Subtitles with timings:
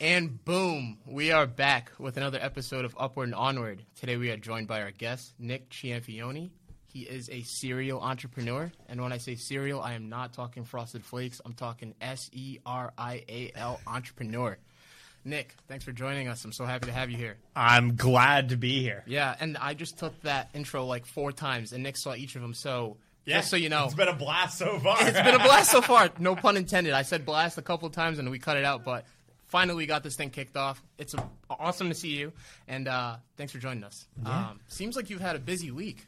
[0.00, 3.82] And boom, we are back with another episode of Upward and Onward.
[3.98, 6.50] Today we are joined by our guest, Nick Cianfaglione.
[6.86, 8.70] He is a serial entrepreneur.
[8.88, 11.40] And when I say serial, I am not talking frosted flakes.
[11.44, 14.56] I'm talking S E R I A L entrepreneur.
[15.24, 16.44] Nick, thanks for joining us.
[16.44, 17.36] I'm so happy to have you here.
[17.56, 19.02] I'm glad to be here.
[19.04, 22.42] Yeah, and I just took that intro like four times, and Nick saw each of
[22.42, 22.54] them.
[22.54, 24.96] So, just so you know, it's been a blast so far.
[25.00, 26.08] it's been a blast so far.
[26.20, 26.92] No pun intended.
[26.92, 29.04] I said blast a couple times and we cut it out, but
[29.48, 30.82] finally we got this thing kicked off.
[30.98, 32.32] It's a, awesome to see you,
[32.68, 34.06] and uh, thanks for joining us.
[34.24, 36.06] Um, seems like you've had a busy week.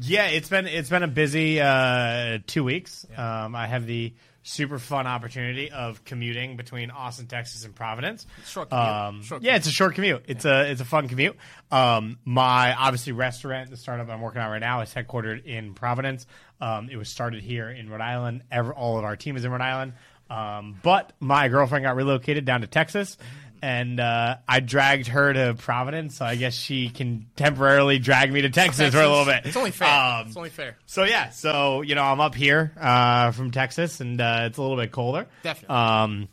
[0.00, 3.06] yeah, it's been it's been a busy uh, two weeks.
[3.16, 4.12] Um, I have the
[4.46, 8.26] super fun opportunity of commuting between Austin, Texas, and Providence.
[8.46, 8.88] Short commute.
[8.88, 10.24] Um, Short yeah, it's a short commute.
[10.26, 11.36] It's a it's a fun commute.
[11.70, 16.26] Um, my obviously restaurant, the startup I'm working on right now, is headquartered in Providence.
[16.60, 18.42] Um, it was started here in Rhode Island.
[18.50, 19.94] Ever, all of our team is in Rhode Island.
[20.30, 23.16] Um, but my girlfriend got relocated down to Texas.
[23.62, 28.42] And uh, I dragged her to Providence, so I guess she can temporarily drag me
[28.42, 29.46] to Texas, for a little bit.
[29.46, 29.88] It's only fair.
[29.88, 30.76] Um, it's only fair.
[30.84, 34.60] so yeah, so you know I'm up here uh, from Texas, and uh, it's a
[34.60, 35.26] little bit colder.
[35.42, 35.74] Definitely.
[35.74, 36.28] Um,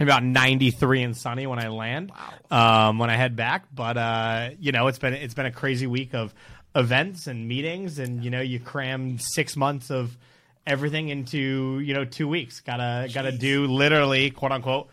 [0.00, 2.12] about 93 and sunny when I land.
[2.50, 2.88] Wow.
[2.88, 5.86] Um, when I head back, but uh, you know it's been it's been a crazy
[5.86, 6.32] week of
[6.74, 10.16] events and meetings, and you know you cram six months of
[10.66, 12.60] everything into you know two weeks.
[12.60, 14.88] Gotta gotta do literally quote unquote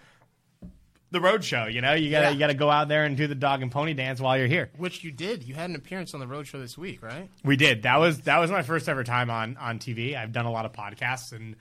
[1.12, 1.66] the road show.
[1.66, 2.32] You know you gotta Yeah.
[2.32, 4.70] you gotta go out there and do the dog and pony dance while you're here.
[4.78, 5.44] Which you did.
[5.44, 7.30] You had an appearance on the road show this week, right?
[7.44, 7.84] We did.
[7.84, 10.16] That was that was my first ever time on on TV.
[10.18, 11.56] I've done a lot of podcasts and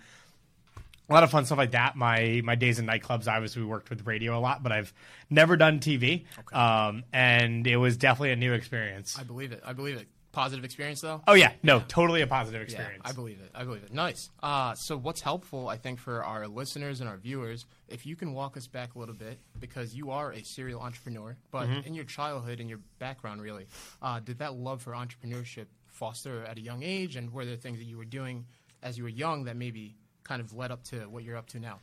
[1.08, 1.94] a lot of fun stuff like that.
[1.94, 4.92] My my days in nightclubs, obviously, we worked with radio a lot, but I've
[5.30, 6.24] never done TV.
[6.52, 9.16] Um, and it was definitely a new experience.
[9.16, 9.62] I believe it.
[9.64, 10.08] I believe it.
[10.36, 11.22] Positive experience though.
[11.26, 13.02] Oh yeah, no, totally a positive Yeah, experience.
[13.06, 13.50] I believe it.
[13.54, 13.92] I believe it.
[13.94, 14.28] Nice.
[14.42, 18.34] Uh, so, what's helpful, I think, for our listeners and our viewers, if you can
[18.34, 21.86] walk us back a little bit, because you are a serial entrepreneur, but Mm-hmm.
[21.88, 23.66] in your childhood and your background, really,
[24.02, 27.78] uh, did that love for entrepreneurship foster at a young age, and were there things
[27.78, 28.44] that you were doing
[28.82, 31.58] as you were young that maybe kind of led up to what you're up to
[31.58, 31.78] now?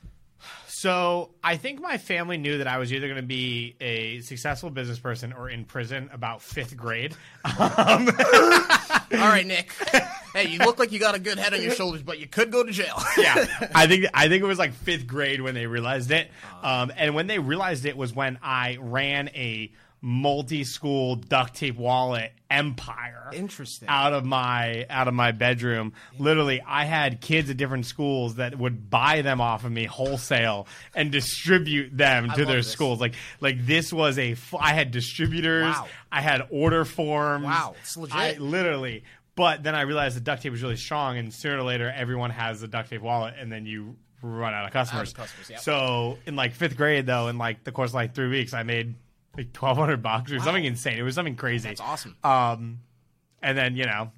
[0.68, 4.70] So I think my family knew that I was either going to be a successful
[4.70, 7.16] business person or in prison about fifth grade.
[7.46, 8.10] Um,
[9.14, 9.72] All right, Nick.
[10.34, 12.52] hey, you look like you got a good head on your shoulders, but you could
[12.52, 13.02] go to jail.
[13.18, 13.46] yeah,
[13.76, 16.30] I think I think it was like fifth grade when they realized it,
[16.62, 19.72] um, and when they realized it was when I ran a
[20.04, 23.30] multi-school duct tape wallet empire.
[23.34, 23.88] Interesting.
[23.88, 28.58] Out of my out of my bedroom, literally, I had kids at different schools that
[28.58, 32.70] would buy them off of me wholesale and distribute them to their this.
[32.70, 33.00] schools.
[33.00, 34.36] Like like this was a.
[34.36, 35.74] fu- I had distributors.
[35.74, 35.88] Wow.
[36.12, 37.46] I had order forms.
[37.46, 38.16] Wow, it's legit.
[38.16, 39.06] I literally.
[39.36, 42.30] But then I realized the duct tape was really strong, and sooner or later, everyone
[42.30, 45.12] has a duct tape wallet, and then you run out of customers.
[45.14, 45.60] customers, yep.
[45.62, 48.64] So in like fifth grade, though, in like the course of like three weeks, I
[48.64, 48.94] made
[49.36, 50.98] like twelve hundred bucks or something insane.
[50.98, 51.70] It was something crazy.
[51.70, 52.16] That's awesome.
[52.24, 52.80] Um,
[53.42, 54.12] and then you know,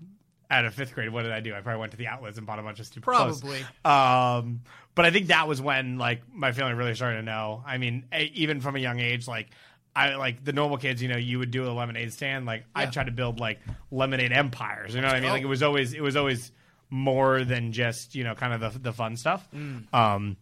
[0.51, 1.53] out of fifth grade, what did I do?
[1.55, 3.41] I probably went to the outlets and bought a bunch of stupid clothes.
[3.41, 3.61] Probably.
[3.83, 4.61] Um,
[4.93, 7.63] but I think that was when like my family really started to know.
[7.65, 9.47] I mean, a- even from a young age, like
[9.95, 11.01] I like the normal kids.
[11.01, 12.45] You know, you would do a lemonade stand.
[12.45, 12.83] Like Yeah.
[12.83, 13.59] I tried to build like
[13.91, 14.93] lemonade empires.
[14.93, 15.31] You know what I mean?
[15.31, 16.51] Like it was always it was always
[16.89, 19.47] more than just you know kind of the the fun stuff.
[19.53, 19.93] Mm.
[19.93, 20.37] Um,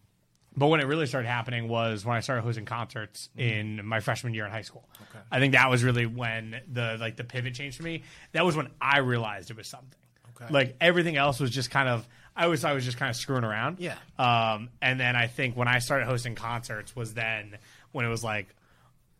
[0.56, 3.78] but when it really started happening was when I started hosting concerts Mm-hmm.
[3.80, 4.88] in my freshman year in high school.
[5.30, 8.02] I think that was really when the like the pivot changed for me.
[8.32, 9.98] That was when I realized it was something.
[10.40, 10.52] Okay.
[10.52, 12.06] Like everything else was just kind of
[12.36, 13.78] I always thought I was just kind of screwing around.
[13.78, 13.96] Yeah.
[14.18, 17.58] Um, and then I think when I started hosting concerts was then
[17.92, 18.48] when it was like,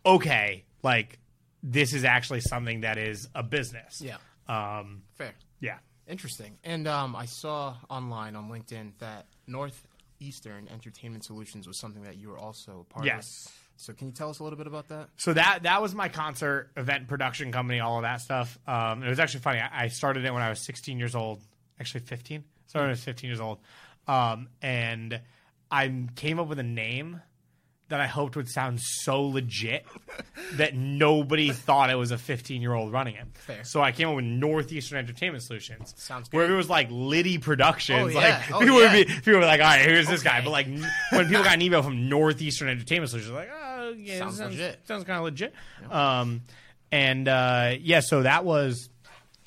[0.05, 1.19] okay, like
[1.62, 4.03] this is actually something that is a business.
[4.03, 4.17] Yeah.
[4.49, 5.33] Um, Fair.
[5.61, 5.78] yeah.
[6.06, 6.59] Interesting.
[6.65, 9.27] And um, I saw online on LinkedIn that
[10.25, 13.12] Northeastern Entertainment Solutions was something that you were also part Yes.
[13.15, 13.53] of.
[13.53, 13.59] Yes.
[13.77, 15.09] So can you tell us a little bit about that?
[15.17, 18.57] So that that was my concert event production company, all of that stuff.
[18.67, 19.61] Um, it was actually funny.
[19.61, 21.41] I, I started it when I was 16 years old,
[21.81, 22.45] actually 15.
[22.67, 23.59] Started when I was 15 years old,
[24.07, 25.21] um, and
[25.71, 27.21] I came up with a name
[27.94, 29.87] that I hoped would sound so legit
[30.55, 33.25] that nobody thought it was a 15 year old running it.
[33.35, 33.62] Fair.
[33.64, 35.94] So I came up with Northeastern Entertainment Solutions.
[35.96, 36.37] Sounds good.
[36.37, 38.43] Where it was like Liddy Productions, Oh, yeah.
[38.49, 38.93] like Oh, people would yeah.
[38.93, 40.41] be people would be like, all right, here's this guy.
[40.43, 44.38] But like when people got an email from Northeastern Entertainment Solutions, like, oh yeah, Sounds
[44.38, 44.81] sounds, legit.
[44.87, 45.55] sounds kind of legit.
[45.90, 46.43] Um,
[46.90, 48.88] and uh, yeah, so that was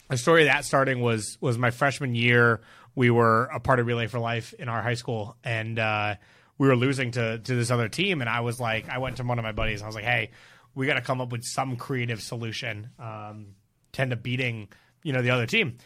[0.09, 2.61] the story of that starting was was my freshman year.
[2.95, 6.15] We were a part of Relay for Life in our high school, and uh,
[6.57, 8.21] we were losing to to this other team.
[8.21, 9.81] And I was like, I went to one of my buddies.
[9.81, 10.31] And I was like, hey,
[10.75, 13.47] we got to come up with some creative solution um,
[13.93, 14.67] tend to beating
[15.03, 15.77] you know the other team.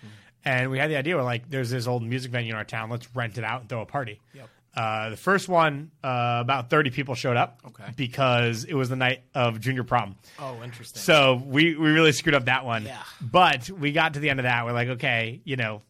[0.44, 1.16] And we had the idea.
[1.16, 2.90] We're like, there's this old music venue in our town.
[2.90, 4.20] Let's rent it out and throw a party.
[4.34, 4.50] Yep.
[4.74, 7.92] Uh, the first one, uh, about 30 people showed up Okay.
[7.96, 10.16] because it was the night of junior prom.
[10.40, 11.02] Oh, interesting.
[11.02, 12.86] So we, we really screwed up that one.
[12.86, 13.04] Yeah.
[13.20, 14.66] But we got to the end of that.
[14.66, 15.82] We're like, okay, you know,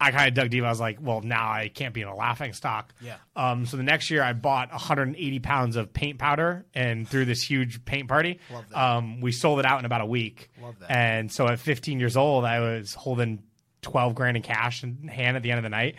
[0.00, 0.62] I kind of dug deep.
[0.62, 2.94] I was like, well, now I can't be in a laughing stock.
[3.00, 3.16] Yeah.
[3.34, 7.42] Um, so the next year I bought 180 pounds of paint powder and threw this
[7.42, 8.38] huge paint party.
[8.52, 8.80] Love that.
[8.80, 10.50] Um, we sold it out in about a week.
[10.62, 10.90] Love that.
[10.90, 13.42] And so at 15 years old, I was holding
[13.82, 15.96] 12 grand in cash in hand at the end of the night.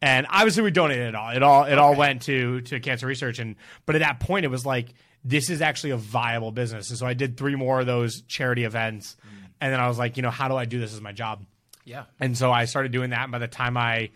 [0.00, 1.30] And obviously we donated it all.
[1.30, 3.38] It all it all went to to cancer research.
[3.38, 3.56] And
[3.86, 4.94] but at that point it was like
[5.24, 6.90] this is actually a viable business.
[6.90, 9.16] And so I did three more of those charity events.
[9.24, 9.46] Mm.
[9.60, 11.44] And then I was like, you know, how do I do this as my job?
[11.84, 12.04] Yeah.
[12.20, 13.22] And so I started doing that.
[13.24, 14.10] And by the time I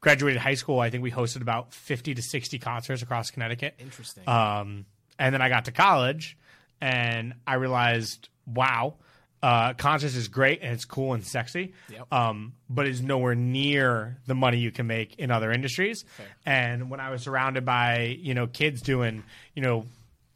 [0.00, 3.74] graduated high school, I think we hosted about 50 to 60 concerts across Connecticut.
[3.78, 4.28] Interesting.
[4.28, 4.86] Um,
[5.18, 6.36] and then I got to college
[6.80, 8.94] and I realized, wow,
[9.42, 12.12] uh, concerts is great and it's cool and sexy, Yep.
[12.12, 16.04] um, but is nowhere near the money you can make in other industries.
[16.16, 16.26] Fair.
[16.46, 19.22] And when I was surrounded by, you know, kids doing,
[19.54, 19.86] you know,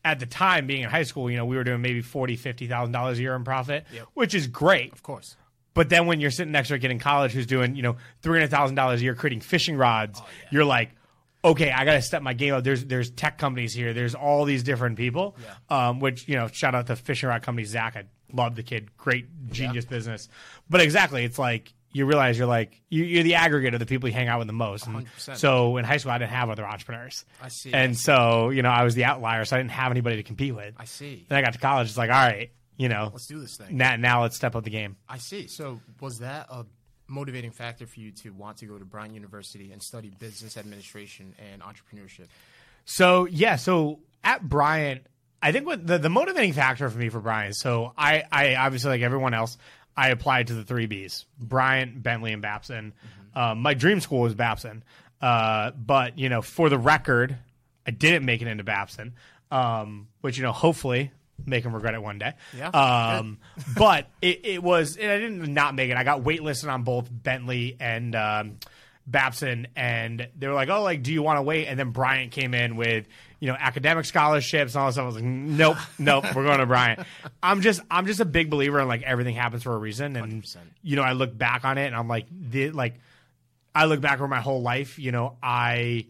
[0.04, 2.66] at the time being in high school, you know, we were doing maybe forty, fifty
[2.66, 4.08] thousand dollars a year in profit, Yep.
[4.14, 4.92] which is great.
[4.92, 5.36] of course.
[5.74, 7.96] But then when you're sitting next to a kid in college who's doing, you know,
[8.22, 10.48] three hundred thousand dollars a year creating fishing rods, Oh, yeah.
[10.50, 10.90] you're like,
[11.44, 12.62] okay, I got to step my game up.
[12.64, 13.94] There's there's tech companies here.
[13.94, 15.36] There's all these different people.
[15.70, 15.88] Yeah.
[15.88, 17.96] Um, which you know, shout out to fishing rod company Zach.
[17.96, 18.96] I love the kid.
[18.96, 20.28] Great genius business.
[20.68, 24.08] But exactly, it's like you realize you're like you, you're the aggregate of the people
[24.08, 24.86] you hang out with the most.
[24.86, 25.36] And 100%.
[25.36, 27.24] so in high school, I didn't have other entrepreneurs.
[27.42, 27.72] I see.
[27.72, 30.54] And so you know, I was the outlier, so I didn't have anybody to compete
[30.54, 30.74] with.
[30.78, 31.26] I see.
[31.28, 31.88] Then I got to college.
[31.88, 33.76] It's like, all right, you know, Let's do this thing.
[33.76, 34.96] now, now let's step up the game.
[35.08, 35.46] I see.
[35.46, 36.64] So, was that a
[37.08, 41.34] motivating factor for you to want to go to Bryant University and study business administration
[41.52, 42.26] and entrepreneurship?
[42.84, 45.06] So yeah, so at Bryant,
[45.40, 47.54] I think what the, the motivating factor for me for Bryant.
[47.56, 49.58] So I, I obviously like everyone else,
[49.96, 52.94] I applied to the three Bs: Bryant, Bentley, and Babson.
[53.34, 54.82] Um, my dream school was Babson,
[55.20, 57.36] uh, but you know, for the record,
[57.86, 59.14] I didn't make it into Babson,
[59.50, 61.12] um, which you know, hopefully.
[61.44, 62.34] Make him regret it one day.
[62.56, 63.38] Yeah, Um,
[63.76, 65.96] but it, it was, and I didn't not make it.
[65.96, 68.58] I got waitlisted on both Bentley and um,
[69.06, 72.30] Babson, and they were like, "Oh, like, do you want to wait?" And then Bryant
[72.30, 73.08] came in with,
[73.40, 75.02] you know, academic scholarships and all that stuff.
[75.02, 77.00] I was like, "Nope, nope, we're going to Bryant."
[77.42, 80.44] I'm just, I'm just a big believer in like everything happens for a reason, and
[80.44, 80.58] 100%.
[80.82, 83.00] you know, I look back on it and I'm like, the, like,
[83.74, 85.00] I look back over my whole life.
[85.00, 86.06] You know, I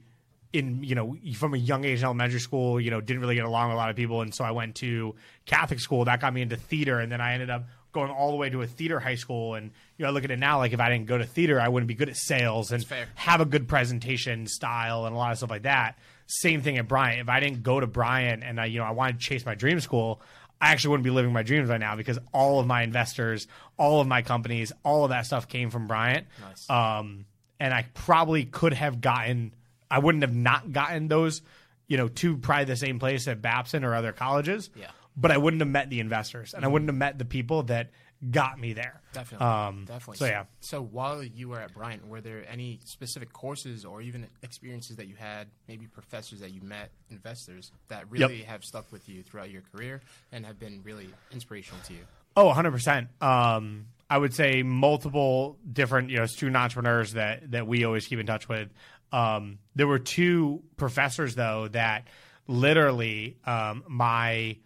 [0.53, 3.45] in you know from a young age in elementary school, you know, didn't really get
[3.45, 5.15] along with a lot of people, and so I went to
[5.47, 6.05] Catholic school.
[6.05, 8.63] That got me into theater, and then I ended up going all the way to
[8.63, 9.55] a theater high school.
[9.55, 11.61] And you know, I look at it now, like if I didn't go to theater,
[11.61, 12.85] I wouldn't be good at sales and
[13.15, 15.99] have a good presentation style and a lot of stuff like that.
[16.27, 17.21] Same thing at Bryant.
[17.21, 19.55] If I didn't go to Bryant and I, you know, I wanted to chase my
[19.55, 20.23] dream school.
[20.61, 24.01] I actually wouldn't be living my dreams right now because all of my investors, all
[24.01, 26.29] of my companies, all of that stuff came from Bryant.
[26.41, 26.71] Nice.
[26.71, 27.27] Um,
[27.59, 29.55] and I probably could have gotten,
[29.93, 31.43] I wouldn't have not gotten those,
[31.87, 34.71] you know, to probably the same place at Babson or other colleges.
[34.75, 34.87] Yeah.
[35.15, 37.91] But I wouldn't have met the investors and I wouldn't have met the people that
[38.31, 39.03] got me there.
[39.13, 39.47] Definitely.
[39.47, 40.17] Um, Definitely.
[40.17, 40.45] So yeah.
[40.61, 45.09] So, while you were at Bryant, were there any specific courses or even experiences that
[45.09, 49.51] you had, maybe professors that you met, investors that really have stuck with you throughout
[49.51, 50.01] your career
[50.31, 52.01] and have been really inspirational to you?
[52.35, 53.09] Oh, 100%.
[53.23, 58.19] Um, I would say multiple different, you know, student entrepreneurs that, that we always keep
[58.19, 58.69] in touch with.
[59.13, 62.09] Um, there were two professors, though, that
[62.49, 64.57] literally um, my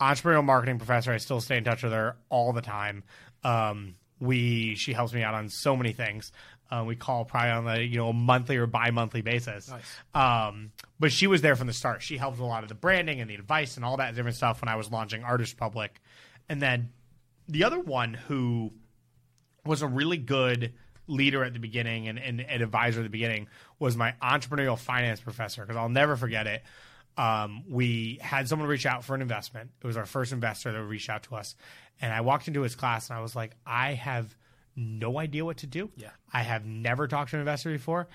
[0.00, 3.04] entrepreneurial marketing professor, I still stay in touch with her all the time.
[3.42, 6.32] Um, we She helps me out on so many things.
[6.70, 9.70] Uh, we call probably on a you know a monthly or bi-monthly basis.
[9.70, 9.82] Nice.
[10.14, 12.02] Um, but she was there from the start.
[12.02, 14.62] She helped a lot of the branding and the advice and all that different stuff
[14.62, 16.00] when I was launching Artist Republic.
[16.48, 16.90] And then
[17.48, 18.72] the other one who
[19.64, 20.72] was a really good
[21.06, 25.20] leader at the beginning and, and an advisor at the beginning was my entrepreneurial finance
[25.20, 26.62] professor because I'll never forget it.
[27.16, 29.70] Um, we had someone reach out for an investment.
[29.82, 31.54] It was our first investor that reached out to us.
[32.00, 34.34] And I walked into his class and I was like, I have
[34.76, 35.90] no idea what to do.
[35.96, 36.10] Yeah.
[36.32, 38.08] I have never talked to an investor before.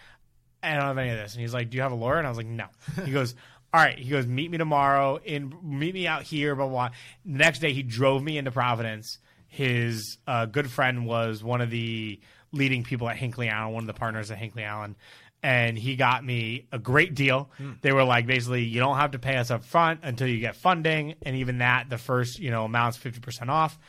[0.62, 1.34] I don't have any of this.
[1.34, 2.17] And he's like, Do you have a lawyer?
[2.17, 2.65] And I was like, No.
[3.05, 3.36] He goes,
[3.74, 3.98] All right.
[3.98, 6.89] He goes, Meet me tomorrow in meet me out here, blah blah.
[6.89, 6.98] blah.
[7.25, 9.19] The next day he drove me into Providence.
[9.48, 12.19] His uh, good friend was one of the
[12.51, 14.96] leading people at Hinckley Allen, one of the partners at Hinckley Allen.
[15.41, 17.50] And he got me a great deal.
[17.82, 20.58] They were like, basically, you don't have to pay us up front until you get
[20.58, 23.79] funding, and even that, the first you know amount's fifty percent off.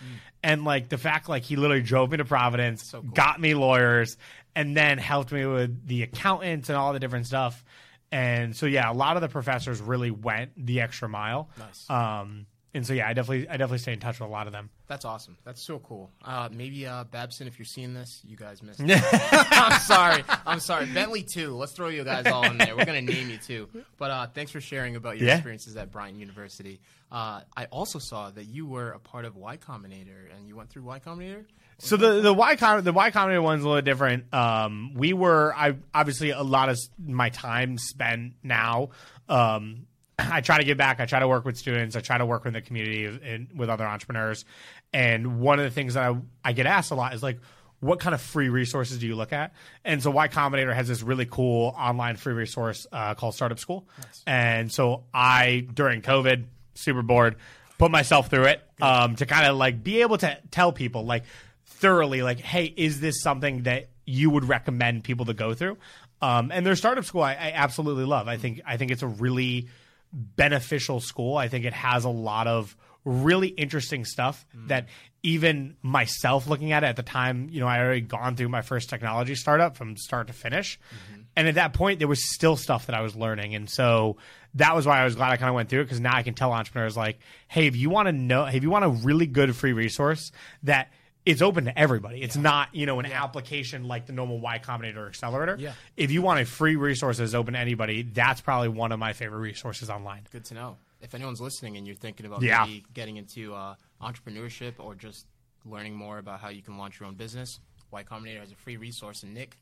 [0.45, 3.11] And like the fact, like he literally drove me to Providence, So cool.
[3.11, 4.17] got me lawyers,
[4.55, 7.64] and then helped me with the accountants and all the different stuff.
[8.12, 11.50] And so, yeah, a lot of the professors really went the extra mile.
[11.59, 11.90] Nice.
[11.90, 14.53] Um, and so yeah, I definitely I definitely stay in touch with a lot of
[14.53, 14.71] them.
[14.87, 15.37] That's awesome.
[15.45, 16.11] That's so cool.
[16.25, 18.81] Uh, maybe uh, Babson, if you're seeing this, you guys missed.
[18.83, 19.03] it.
[19.53, 20.25] I'm sorry.
[20.47, 20.87] I'm sorry.
[20.87, 21.55] Bentley too.
[21.57, 22.77] Let's throw you guys all in there.
[22.77, 23.69] We're gonna name you too.
[23.99, 25.35] But uh, thanks for sharing about your Yeah.
[25.37, 26.81] experiences at Bryant University.
[27.12, 30.71] Uh, I also saw that you were a part of Y Combinator, and you went
[30.71, 31.45] through Y Combinator.
[31.79, 34.33] So the the Y Com- the Y Combinator one's a little different.
[34.35, 38.91] Um, we were I obviously a lot of my time spent now.
[39.29, 39.87] Um,
[40.31, 41.00] I try to give back.
[41.00, 41.97] I try to work with students.
[41.97, 44.45] I try to work with the community and with other entrepreneurs.
[44.93, 47.39] And one of the things that I, I get asked a lot is like,
[47.81, 49.55] what kind of free resources do you look at?
[49.85, 53.89] And so Y Combinator has this really cool online free resource uh, called Startup School.
[54.27, 57.37] And so I during COVID, super bored,
[57.79, 61.25] put myself through it um, to kind of like be able to tell people like
[61.65, 65.79] thoroughly like, hey, is this something that you would recommend people to go through?
[66.21, 68.29] Um, and their startup school, I, I absolutely love.
[68.29, 69.69] I think I think it's a really
[70.12, 71.37] beneficial school.
[71.37, 74.69] I think it has a lot of really interesting stuff mm.
[74.69, 74.87] that
[75.23, 78.62] even myself looking at it at the time, you know, I already gone through my
[78.62, 80.79] first technology startup from start to finish.
[80.79, 81.21] Mm-hmm.
[81.37, 83.55] And at that point, there was still stuff that I was learning.
[83.55, 84.17] And so
[84.55, 86.23] that was why I was glad I kind of went through it because now I
[86.23, 89.26] can tell entrepreneurs, like, hey, if you want to know, if you want a really
[89.26, 90.33] good free resource
[90.64, 90.90] that
[91.27, 92.23] it's open to everybody.
[92.23, 95.57] It's not, you know, an application like the normal Y Combinator Accelerator.
[95.59, 95.73] Yeah.
[95.97, 99.12] If you want a free resource that's open to anybody, that's probably one of my
[99.12, 100.27] favorite resources online.
[100.33, 100.77] Good to know.
[101.03, 102.65] If anyone's listening and you're thinking about Yeah.
[102.65, 105.27] maybe getting into uh, entrepreneurship or just
[105.65, 107.61] learning more about how you can launch your own business,
[107.91, 109.23] Y Combinator has a free resource.
[109.23, 109.57] And Nick,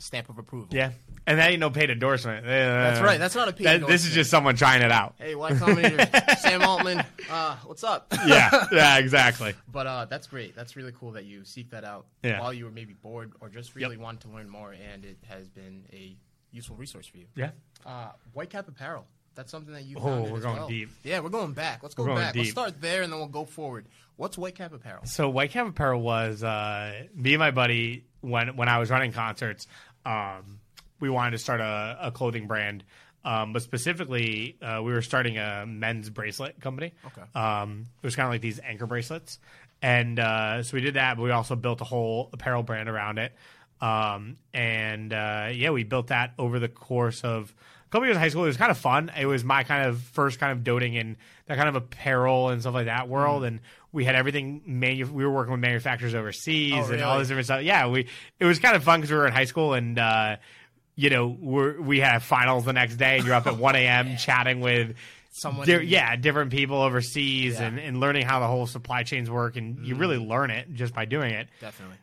[0.00, 0.68] stamp of approval.
[0.72, 0.90] Yeah,
[1.26, 2.44] and that ain't no paid endorsement.
[2.44, 3.18] That's right.
[3.18, 5.14] That's not a paid This is just someone trying it out.
[5.18, 8.12] Hey, Y Combinator, Sam Altman, uh, what's up?
[8.26, 9.54] Yeah, yeah, exactly.
[9.72, 10.56] But uh, that's great.
[10.56, 12.40] That's really cool that you seek that out Yeah.
[12.40, 15.48] while you were maybe bored or just really wanted to learn more, and it has
[15.48, 16.16] been a
[16.50, 17.26] useful resource for you.
[17.36, 17.50] Yeah.
[17.86, 19.06] Uh, Whitecap Apparel.
[19.36, 19.96] That's something that you.
[20.00, 20.68] Oh, we're as going well.
[20.68, 20.90] deep.
[21.04, 21.82] Yeah, we're going back.
[21.84, 22.34] Let's go back.
[22.34, 23.86] Let's start there, and then we'll go forward.
[24.16, 25.06] What's Whitecap Apparel?
[25.06, 29.68] So Whitecap Apparel was uh, me and my buddy when when I was running concerts.
[30.04, 30.60] Um,
[31.00, 32.84] we wanted to start a, a clothing brand,
[33.24, 36.92] um, but specifically uh, we were starting a men's bracelet company.
[37.06, 37.22] Okay.
[37.34, 39.38] Um, it was kind of like these anchor bracelets,
[39.82, 41.16] and uh, so we did that.
[41.16, 43.32] But we also built a whole apparel brand around it.
[43.80, 47.54] Um, and uh, yeah, we built that over the course of
[47.90, 48.44] couple years of high school.
[48.44, 49.10] It was kind of fun.
[49.18, 51.16] It was my kind of first kind of doting in
[51.46, 53.44] that kind of apparel and stuff like that world.
[53.44, 53.60] And
[53.92, 54.62] we had everything.
[54.66, 57.62] Manu- we were working with manufacturers overseas Oh, and all this different stuff.
[57.62, 58.06] Yeah, we
[58.38, 59.98] it was kind of fun because we were in high school and.
[59.98, 60.36] Uh,
[60.96, 64.18] you know, we're, we had finals the next day, and you're up at 1 a.m.
[64.18, 64.96] chatting with
[65.30, 67.68] Someone- di- yeah, different people overseas Yeah.
[67.68, 69.56] and, and learning how the whole supply chains work.
[69.56, 71.48] And you really learn it just by doing it.
[71.58, 71.96] Definitely.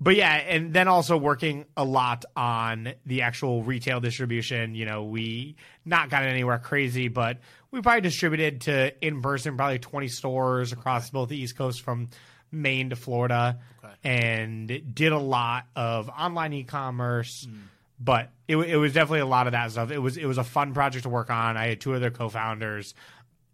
[0.00, 4.74] But yeah, and then also working a lot on the actual retail distribution.
[4.74, 7.38] You know, we not gotten anywhere crazy, but
[7.70, 12.08] we probably distributed to in person probably 20 stores across both the East Coast from
[12.52, 13.94] Maine to Florida Okay.
[14.04, 17.46] and did a lot of online e-commerce.
[17.48, 17.56] Hmm.
[18.00, 19.90] But it, it was definitely a lot of that stuff.
[19.92, 21.56] It was it was a fun project to work on.
[21.56, 22.94] I had two other co-founders,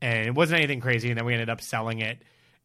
[0.00, 1.10] and it wasn't anything crazy.
[1.10, 2.22] And then we ended up selling it.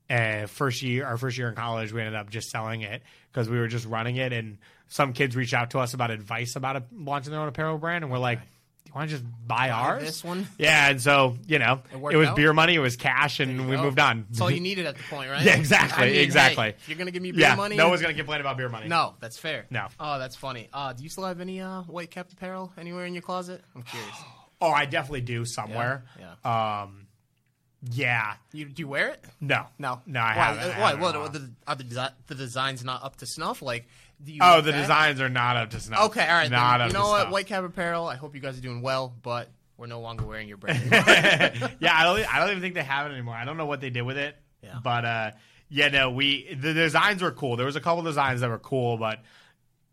[0.09, 3.49] Uh, first year, our first year in college, we ended up just selling it because
[3.49, 4.33] we were just running it.
[4.33, 4.57] And
[4.87, 8.03] some kids reached out to us about advice about a, launching their own apparel brand,
[8.03, 8.45] and we're like, "Do
[8.85, 10.45] you want to just buy, ours?" this one?
[10.59, 12.35] Yeah, and so you know, It it, was out?
[12.35, 14.27] beer money, it was cash, and we Oh, moved on.
[14.29, 15.43] That's all you needed at the point, right?
[15.43, 16.65] Yeah, exactly, I mean, exactly.
[16.65, 18.87] hey, you're gonna give me beer yeah, money, no one's gonna complain about beer money.
[18.87, 19.65] No, that's fair.
[19.71, 19.87] No.
[19.99, 20.69] Oh, that's funny.
[20.71, 23.63] Uh, do you still have any uh, white cap apparel anywhere in your closet?
[23.75, 24.15] I'm curious.
[24.61, 26.05] Oh, I definitely do somewhere.
[26.17, 26.81] Yeah.
[26.83, 27.04] Um,
[27.91, 28.35] yeah.
[28.51, 29.23] You do you wear it?
[29.41, 29.65] No.
[29.77, 30.01] No.
[30.05, 30.79] No, I why, haven't.
[30.79, 31.09] Why?
[31.09, 33.61] Are the, are the, desi- the designs not up to snuff?
[33.61, 33.87] Like,
[34.23, 34.39] do you?
[34.41, 34.81] Oh, the back?
[34.81, 36.05] designs are not up to snuff.
[36.07, 36.49] Okay, all right.
[36.49, 37.21] Not then, up you know what?
[37.21, 37.33] snuff.
[37.33, 38.07] White cap apparel.
[38.07, 40.81] I hope you guys are doing well, but we're no longer wearing your brand.
[40.91, 42.33] yeah, I don't.
[42.33, 43.35] I don't even think they have it anymore.
[43.35, 44.35] I don't know what they did with it.
[44.61, 44.79] Yeah.
[44.83, 45.31] But uh,
[45.69, 47.55] yeah, no, we the designs were cool.
[47.55, 49.19] There was a couple designs that were cool, but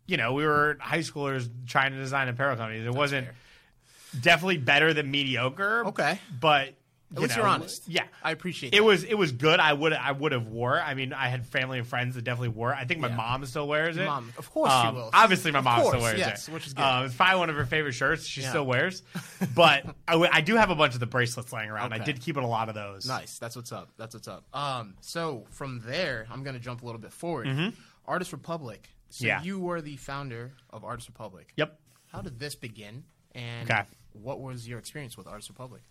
[0.07, 2.85] you know, we were high schoolers trying to design apparel companies.
[2.85, 4.21] It wasn't fair.
[4.21, 5.85] definitely better than mediocre.
[5.87, 6.19] Okay.
[6.39, 6.73] but
[7.13, 7.87] At you least know, you're honest.
[7.87, 8.83] Yeah, I appreciate it that.
[8.83, 9.59] was it was good.
[9.59, 10.77] I would I would have wore.
[10.77, 10.81] it.
[10.81, 12.71] I mean, I had family and friends that definitely wore.
[12.71, 12.77] it.
[12.79, 13.15] I think my Yeah.
[13.15, 14.05] mom still wears it.
[14.05, 15.09] Mom, of course she Um, will.
[15.13, 16.81] Obviously, my Of mom still wears yes, it, which is good.
[16.83, 18.25] Um, it's probably one of her favorite shirts.
[18.25, 18.49] She Yeah.
[18.49, 19.03] still wears.
[19.55, 21.93] But I, w- I do have a bunch of the bracelets laying around.
[21.93, 23.05] I did keep it a lot of those.
[23.07, 23.37] Nice.
[23.37, 23.89] That's what's up.
[23.97, 24.45] That's what's up.
[24.53, 27.73] Um, so from there, I'm gonna jump a little bit forward.
[28.07, 28.89] Artist Republic.
[29.09, 29.27] So Mm-hmm.
[29.27, 29.41] Yeah.
[29.43, 31.53] you were the founder of Artist Republic.
[31.57, 31.79] Yep.
[32.11, 33.03] How did this begin?
[33.35, 33.83] And Okay.
[34.13, 35.81] what was your experience with Artist Republic?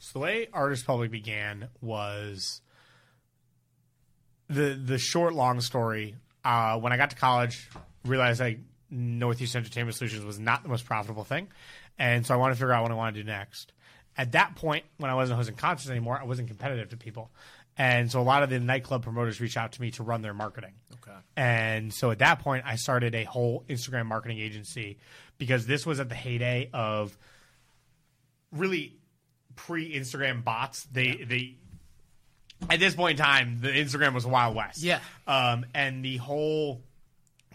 [0.00, 2.62] So the way Artist Republic began was
[4.48, 6.16] the the short long story.
[6.42, 7.68] Uh, when I got to college,
[8.04, 11.48] realized like Northeast Entertainment Solutions was not the most profitable thing,
[11.98, 13.72] and so I wanted to figure out what I wanted to do next.
[14.16, 17.30] at that point, when I wasn't hosting concerts anymore, I wasn't competitive to people.
[17.78, 20.34] And so a lot of the nightclub promoters reached out to me to run their
[20.34, 20.72] marketing.
[21.02, 21.16] Okay.
[21.36, 24.98] And so at that point, I started a whole Instagram marketing agency
[25.38, 27.16] because this was at the heyday of
[28.52, 28.99] really
[29.56, 30.84] pre Instagram bots.
[30.92, 31.54] They they
[32.68, 34.82] at this point in time, the Instagram was Wild West.
[34.82, 35.00] Yeah.
[35.26, 36.82] Um, and the whole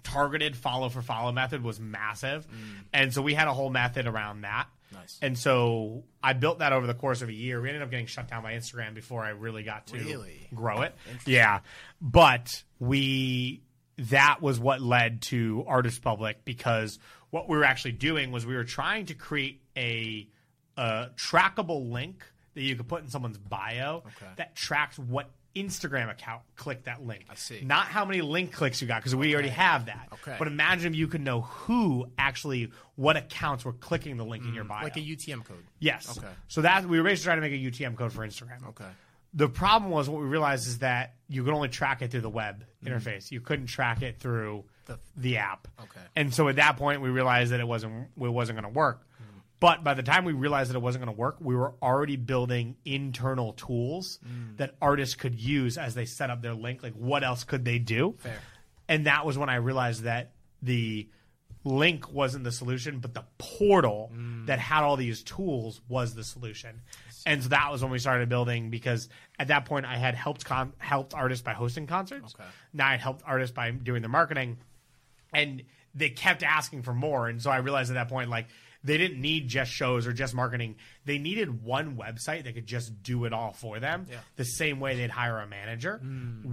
[0.04, 2.48] targeted follow for follow method was massive.
[2.94, 4.68] And so we had a whole method around that.
[4.94, 5.20] Nice.
[5.22, 7.62] And so I built that over the course of a year.
[7.62, 10.48] We ended up getting shut down by Instagram before I really got to Really?
[10.54, 10.96] grow it.
[11.26, 11.60] Yeah.
[12.02, 13.62] But we
[13.98, 17.00] that was what led to Artist Republic because
[17.30, 20.28] what we were actually doing was we were trying to create a,
[20.78, 24.32] a trackable link that you could put in someone's bio Okay.
[24.38, 27.26] that tracks what Instagram account clicked that link.
[27.30, 27.62] I see.
[27.64, 30.10] Not how many link clicks you got because we already have that.
[30.14, 30.36] Okay.
[30.38, 34.54] But imagine if you could know who actually what accounts were clicking the link in
[34.54, 34.80] your bio.
[34.80, 35.64] Mm, Like a UTM code.
[35.80, 36.18] Yes.
[36.18, 36.28] Okay.
[36.50, 38.68] So that we were basically trying to make a UTM code for Instagram.
[38.70, 38.86] Okay.
[39.34, 42.30] The problem was what we realized is that you could only track it through the
[42.30, 42.94] web Mm-hmm.
[42.94, 43.32] interface.
[43.32, 45.68] You couldn't track it through The- the, app.
[45.80, 46.00] Okay.
[46.16, 49.08] And so at that point we realized that it wasn't it wasn't going to work.
[49.60, 52.18] But by the time we realized that it wasn't going to work, we were already
[52.18, 54.58] building internal tools Mm.
[54.58, 56.84] that artists could use as they set up their link.
[56.84, 58.16] Like what else could they do?
[58.20, 58.40] Fair.
[58.90, 60.32] And that was when I realized that
[60.62, 61.10] the
[61.64, 64.46] link wasn't the solution, but the portal Mm.
[64.48, 66.82] that had all these tools was the solution.
[67.26, 69.10] And so that was when we started building because
[69.40, 72.36] at that point I had helped con- helped artists by hosting concerts.
[72.36, 72.48] Okay.
[72.74, 74.58] Now I helped artists by doing the marketing,
[75.34, 75.64] and
[75.96, 77.28] they kept asking for more.
[77.28, 78.48] And so I realized at that point like
[78.86, 80.76] they didn't need just shows or just marketing.
[81.04, 84.06] They needed one website that could just do it all for them.
[84.10, 84.18] Yeah.
[84.38, 86.00] The same way they'd hire a manager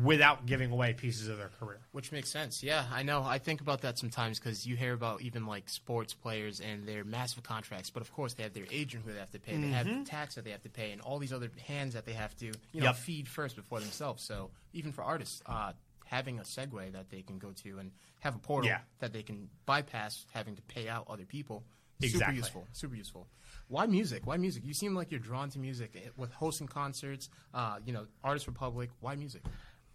[0.03, 1.79] without giving away pieces of their career.
[1.93, 2.63] Which makes sense.
[2.63, 3.23] Yeah, I know.
[3.23, 7.05] I think about that sometimes because you hear about even like sports players and their
[7.05, 9.69] massive contracts, but of course they have their agent who they have to pay, they
[9.69, 12.13] have the tax that they have to pay, and all these other hands that they
[12.15, 12.97] have to, you know, Yep.
[12.97, 14.25] feed first before themselves.
[14.25, 15.73] So even for artists, uh,
[16.07, 18.81] having a segue that they can go to and have a portal Yeah.
[19.01, 21.65] that they can bypass having to pay out other people.
[22.09, 22.67] Super useful.
[22.73, 23.27] Super useful.
[23.69, 24.27] Why music?
[24.27, 24.65] Why music?
[24.67, 27.29] You seem like you're drawn to music eh, with hosting concerts.
[27.55, 28.91] Uh, you know, Artists Republic.
[29.01, 29.43] Why music?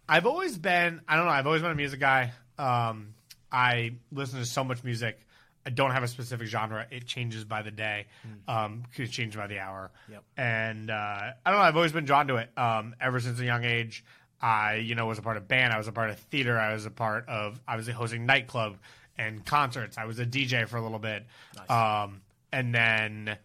[0.08, 2.32] I've always been I don't know, I've always been a music guy.
[2.58, 3.14] Um,
[3.52, 5.20] I listen to so much music.
[5.66, 6.86] I don't have a specific genre.
[6.90, 8.06] It changes by the day.
[8.46, 9.90] Um, could change by the hour.
[10.10, 10.24] Yep.
[10.36, 11.64] And uh, I don't know.
[11.64, 12.48] I've always been drawn to it.
[12.56, 14.02] Um, ever since a young age,
[14.40, 15.72] I you know was a part of band.
[15.72, 16.58] I was a part of theater.
[16.58, 18.78] I was a part of obviously hosting nightclub
[19.18, 19.98] and concerts.
[19.98, 21.26] I was a DJ for a little bit.
[21.68, 23.36] Um, and then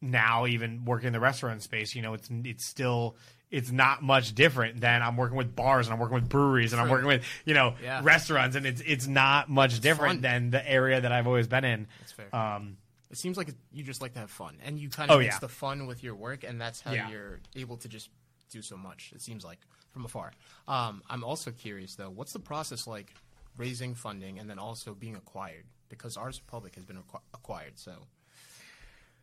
[0.00, 3.16] now even working in the restaurant space, you know, it's it's still
[3.50, 6.80] it's not much different than I'm working with bars and I'm working with breweries and
[6.82, 8.00] I'm working with you know Yeah.
[8.02, 10.20] restaurants and it's it's not much different fun.
[10.22, 11.86] than the area that I've always been in.
[12.00, 12.34] That's fair.
[12.34, 12.76] Um,
[13.10, 15.34] It seems like you just like to have fun, and you kind of Oh, mix
[15.36, 15.38] yeah.
[15.38, 17.08] the fun with your work, and that's how Yeah.
[17.10, 18.10] you're able to just
[18.50, 19.12] do so much.
[19.14, 19.58] It seems like
[19.92, 20.32] from afar.
[20.66, 23.14] Um, I'm also curious though, what's the process like
[23.56, 25.64] raising funding and then also being acquired?
[25.88, 27.92] Because Artist Republic has been acqu- acquired, so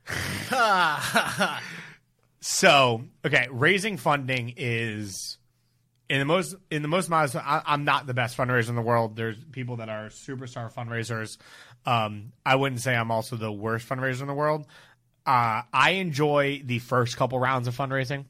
[2.41, 5.37] So okay, raising funding is
[6.09, 7.35] in the most in the most modest.
[7.35, 9.15] I, I'm not the best fundraiser in the world.
[9.15, 11.37] There's people that are superstar fundraisers.
[11.85, 14.65] Um, I wouldn't say I'm also the worst fundraiser in the world.
[15.23, 18.25] Uh, I enjoy the first couple rounds of fundraising.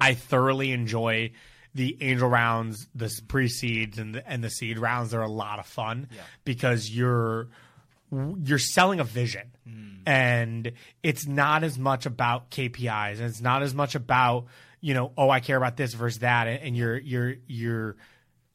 [0.00, 1.30] I thoroughly enjoy
[1.74, 5.10] the angel rounds, the pre seeds, and the, and the seed rounds.
[5.10, 6.22] They're a lot of fun Yeah.
[6.44, 7.48] because you're
[8.10, 9.96] you're selling a vision hmm.
[10.06, 14.46] and it's not as much about KPIs and it's not as much about
[14.80, 17.96] you know oh I care about this versus that and, and you're you're you're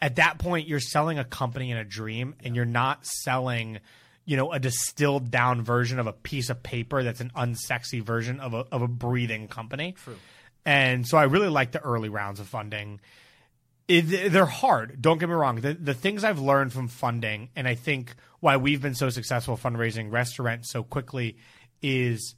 [0.02, 3.78] at that point you're selling a company and a dream and you're not selling
[4.26, 8.40] you know a distilled down version of a piece of paper that's an unsexy version
[8.40, 10.18] of a of a breathing company True.
[10.66, 13.00] And so I really like the early rounds of funding
[13.88, 15.02] it, they're hard.
[15.02, 15.58] Don't get me wrong.
[15.58, 19.58] The, the things I've learned from funding, and I think why we've been so successful
[19.58, 21.38] fundraising restaurant so quickly,
[21.82, 22.36] is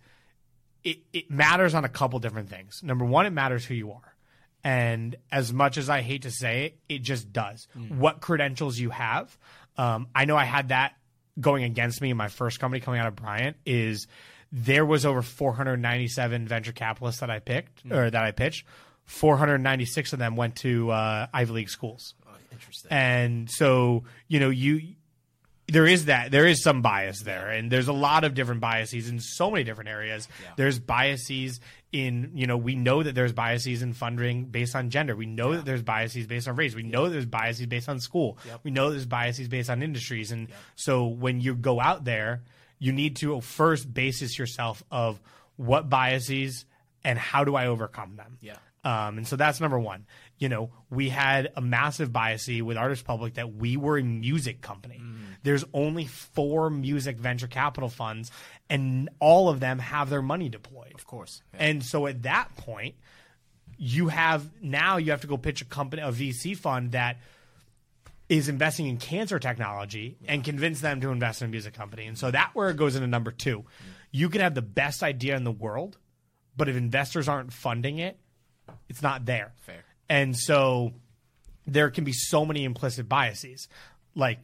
[0.83, 2.81] it, it matters on a couple different things.
[2.83, 4.15] Number one, it matters who you are.
[4.63, 7.67] And as much as I hate to say it, it just does.
[7.99, 9.37] What credentials you have.
[9.77, 10.93] Um, I know I had that
[11.39, 14.07] going against me in my first company coming out of Bryant is
[14.51, 18.65] there was over 497 venture capitalists that I picked or that I pitched.
[19.05, 22.15] 496 of them went to uh, Ivy League schools.
[22.27, 22.91] uh, interesting.
[22.91, 24.81] And so, you know, you
[25.67, 29.09] there is that there is some bias there and there's a lot of different biases
[29.09, 30.27] in so many different areas.
[30.57, 31.59] There's biases
[31.91, 35.15] in, you know, we know that there's biases in funding based on gender.
[35.15, 36.75] We know that there's biases based on race.
[36.75, 38.37] We know there's biases based on school.
[38.63, 42.43] We know there's biases based on industries and so when you go out there,
[42.79, 45.21] you need to first basis yourself of
[45.55, 46.65] what biases
[47.03, 48.37] and how do I overcome them.
[48.41, 48.57] Yeah.
[48.83, 50.05] Um, and so that's number one.
[50.37, 54.61] You know, we had a massive bias with Artist Republic that we were a music
[54.61, 55.01] company.
[55.45, 58.31] There's only four music venture capital funds,
[58.67, 60.93] and all of them have their money deployed.
[60.95, 61.43] Of course.
[61.53, 61.65] Yeah.
[61.65, 62.95] And so at that point,
[63.77, 67.17] you have now you have to go pitch a company, a VC fund that
[68.27, 72.05] is investing in cancer technology and convince them to invest in a music company.
[72.05, 73.65] And so that where it goes into number two.
[74.11, 75.97] You can have the best idea in the world,
[76.57, 78.17] but if investors aren't funding it,
[78.89, 79.53] it's not there.
[79.61, 79.83] Fair.
[80.09, 80.93] And so
[81.67, 83.67] there can be so many implicit biases.
[84.15, 84.39] Like,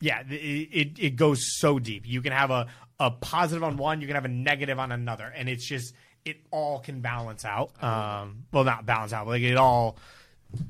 [0.00, 2.06] yeah, it, it, it goes so deep.
[2.06, 5.30] You can have a, a positive on one, you can have a negative on another.
[5.34, 7.82] And it's just, it all can balance out.
[7.82, 9.98] Um, well, not balance out, but like it all,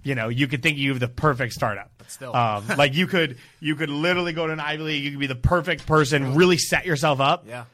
[0.02, 1.90] you know, you could think you have the perfect startup.
[1.98, 2.34] But still.
[2.36, 5.26] um, like you could, you could literally go to an Ivy League, you could be
[5.26, 7.64] the perfect person, really set yourself up yeah.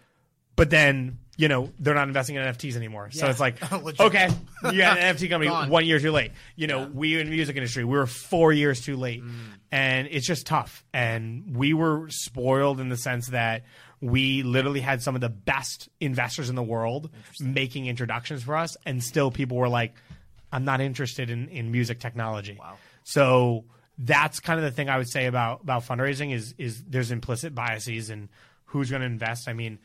[0.55, 3.11] but then you know they're not investing in NFTs anymore.
[3.11, 3.57] So it's like,
[4.01, 4.31] okay,
[4.64, 5.69] you got an NFT company Gone.
[5.69, 6.33] one year too late.
[6.55, 6.88] You know, Yeah.
[6.95, 9.31] we in the music industry, we were four years too late, Mm.
[9.71, 10.83] and it's just tough.
[10.95, 13.64] And we were spoiled in the sense that
[14.01, 18.77] we literally had some of the best investors in the world making introductions for us,
[18.87, 19.95] and still people were like,
[20.57, 22.77] "I'm not interested in in music technology." Wow.
[23.05, 23.64] So
[23.99, 27.55] that's kind of the thing I would say about about fundraising is is there's implicit
[27.55, 28.29] biases and
[28.66, 29.49] who's going to invest.
[29.49, 29.79] I mean,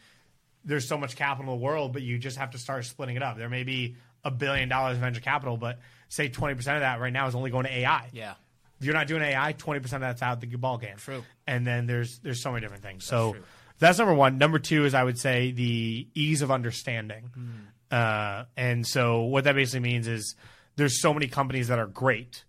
[0.65, 3.23] there's so much capital in the world, but you just have to start splitting it
[3.23, 3.37] up.
[3.37, 5.79] There may be a billion dollars in venture capital, but
[6.09, 8.09] say 20% of that right now is only going to AI.
[8.11, 8.33] Yeah.
[8.79, 10.97] If you're not doing AI, 20% of that's out the ball game.
[10.97, 11.23] True.
[11.45, 13.05] And then there's there's so many different things.
[13.05, 13.43] so true.
[13.79, 14.37] that's number one.
[14.39, 17.29] Number two is I would say the ease of understanding.
[17.33, 17.49] Hmm.
[17.91, 20.35] Uh, and so what that basically means is
[20.75, 22.43] there's so many companies that are great,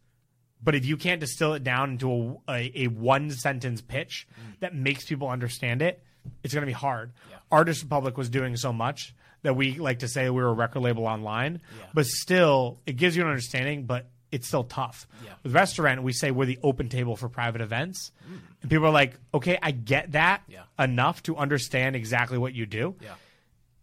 [0.63, 4.61] but if you can't distill it down into a, a, a one sentence pitch mm.
[4.61, 6.03] that makes people understand it,
[6.43, 7.13] it's going to be hard.
[7.31, 7.37] Yeah.
[7.51, 10.81] Artist Republic was doing so much that we like to say we were a record
[10.81, 11.87] label online, Yeah.
[11.95, 15.07] but still it gives you an understanding, but it's still tough.
[15.25, 15.33] Yeah.
[15.43, 18.39] With restaurant, we say we're the open table for private events, mm.
[18.63, 20.63] and people are like, okay, I get that Yeah.
[20.79, 22.95] enough to understand exactly what you do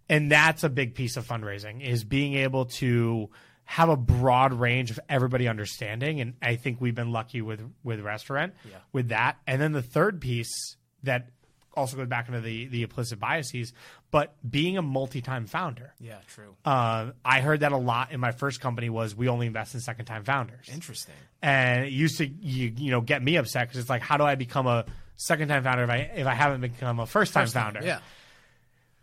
[0.09, 3.29] and that's a big piece of fundraising is being able to
[3.71, 7.99] have a broad range of everybody understanding and i think we've been lucky with with
[7.99, 8.77] restaurant Yeah.
[8.93, 11.29] with that and then the third piece that
[11.75, 13.71] also goes back into the the implicit biases
[14.09, 16.15] but being a multi-time founder Yeah.
[16.27, 16.55] True.
[16.65, 19.81] uh, i heard that a lot in my first company was we only invest in
[19.81, 21.13] second time founders Interesting.
[21.43, 24.23] and it used to you, you know get me upset because it's like how do
[24.23, 24.83] i become a
[25.15, 27.99] second time founder if i if i haven't become a first time founder Yeah.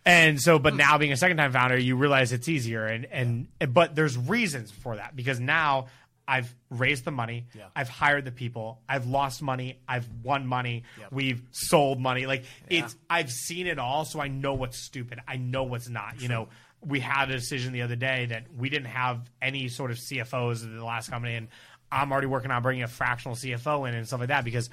[0.07, 0.79] And so, but hmm.
[0.79, 2.87] now being a second time founder, you realize it's easier.
[2.87, 5.89] And, and, but there's reasons for that because now
[6.29, 7.47] I've raised the money.
[7.55, 7.65] Yeah.
[7.75, 8.81] I've hired the people.
[8.89, 9.81] I've lost money.
[9.89, 10.85] I've won money.
[10.99, 11.13] Yep.
[11.13, 12.27] We've sold money.
[12.27, 12.85] Like Yeah.
[12.85, 14.05] it's, I've seen it all.
[14.05, 15.21] So I know what's stupid.
[15.27, 16.21] I know what's not.
[16.21, 16.49] You know,
[16.85, 20.63] we had a decision the other day that we didn't have any sort of CFOs
[20.63, 21.35] in the last company.
[21.35, 21.49] And
[21.91, 24.71] I'm already working on bringing a fractional CFO in and stuff like that because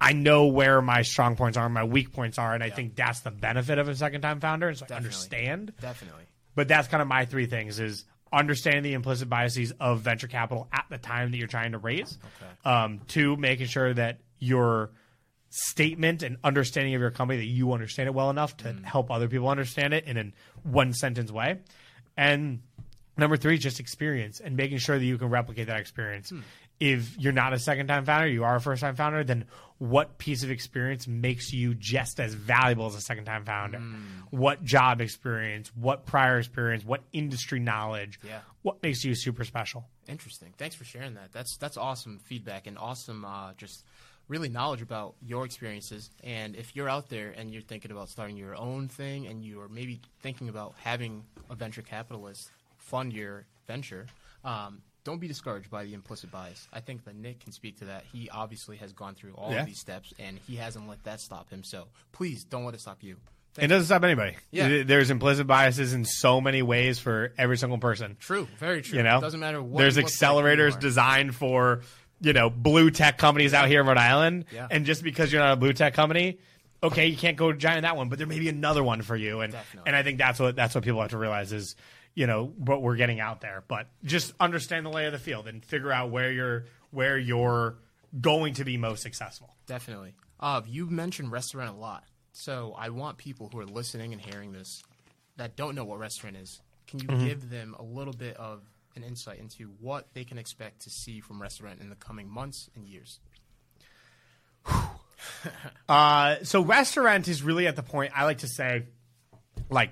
[0.00, 3.20] I know where my strong points are, my weak points are, and I think that's
[3.20, 4.68] the benefit of a second time founder.
[4.68, 5.72] And so I understand.
[5.80, 6.24] Definitely.
[6.54, 10.68] But that's kind of my three things: is understanding the implicit biases of venture capital
[10.72, 12.18] at the time that you're trying to raise.
[12.42, 12.70] Okay.
[12.70, 14.90] Um, two, making sure that your
[15.50, 19.28] statement and understanding of your company that you understand it well enough to help other
[19.28, 20.32] people understand it in a
[20.62, 21.58] one sentence way.
[22.16, 22.60] And
[23.16, 26.32] number three, just experience and making sure that you can replicate that experience.
[26.80, 29.46] If you're not a second time founder, you are a first time founder, then
[29.78, 33.80] what piece of experience makes you just as valuable as a second time founder?
[34.30, 38.40] What job experience, what prior experience, what industry knowledge, Yeah.
[38.62, 39.88] what makes you super special?
[40.06, 40.54] Interesting.
[40.56, 41.32] Thanks for sharing that.
[41.32, 43.84] That's that's awesome feedback and awesome uh, just
[44.28, 46.10] really knowledge about your experiences.
[46.22, 49.60] And if you're out there and you're thinking about starting your own thing and you
[49.62, 54.06] are maybe thinking about having a venture capitalist fund your venture,
[54.44, 56.68] um, don't be discouraged by the implicit bias.
[56.70, 58.04] I think that Nick can speak to that.
[58.12, 59.60] He obviously has gone through all Yeah.
[59.60, 61.64] of these steps and he hasn't let that stop him.
[61.64, 63.16] So please don't let it stop you.
[63.56, 64.36] It doesn't stop anybody.
[64.50, 64.82] Yeah.
[64.84, 68.18] There's implicit biases in so many ways for every single person.
[68.20, 68.46] True.
[68.58, 68.98] Very true.
[68.98, 69.78] You know, it doesn't matter what.
[69.78, 71.80] There's you look like, you accelerators designed for
[72.20, 74.68] you know blue tech companies out here in Rhode Island, Yeah.
[74.70, 76.38] and just because you're not a blue tech company,
[76.82, 79.40] okay, you can't go giant that one, but there may be another one for you,
[79.40, 79.88] and Definitely.
[79.88, 81.74] and I think that's what that's what people have to realize is
[82.18, 85.46] you know what we're getting out there, but just understand the lay of the field
[85.46, 87.76] and figure out where you're where you're
[88.20, 89.54] going to be most successful.
[89.66, 90.14] Definitely.
[90.40, 92.02] Uh, you mentioned restaurant a lot.
[92.32, 94.82] So I want people who are listening and hearing this
[95.36, 96.60] that don't know what restaurant is.
[96.88, 98.62] Can you give them a little bit of
[98.96, 102.68] an insight into what they can expect to see from restaurant in the coming months
[102.74, 103.20] and years?
[105.88, 108.84] Uh, so restaurant is really at the point I like to say,
[109.68, 109.90] like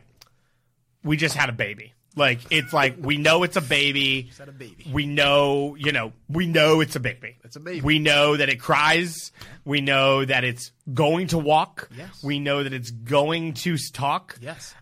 [1.03, 1.95] we just had a baby.
[2.17, 4.31] Like it's like we know it's a baby.
[4.39, 4.91] had a baby.
[4.91, 7.37] We know, you know, we know it's a baby.
[7.45, 7.83] It's a baby.
[7.83, 9.33] We know that it cries.
[9.67, 11.91] We know that it's going to walk.
[11.97, 12.25] Yes.
[12.25, 14.39] We know that it's going to talk.
[14.41, 14.75] Yes.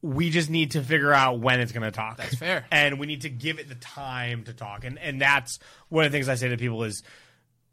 [0.00, 2.16] We just need to figure out when it's going to talk.
[2.16, 2.64] That's fair.
[2.70, 4.84] and we need to give it the time to talk.
[4.84, 5.58] And and that's
[5.90, 7.02] one of the things I say to people is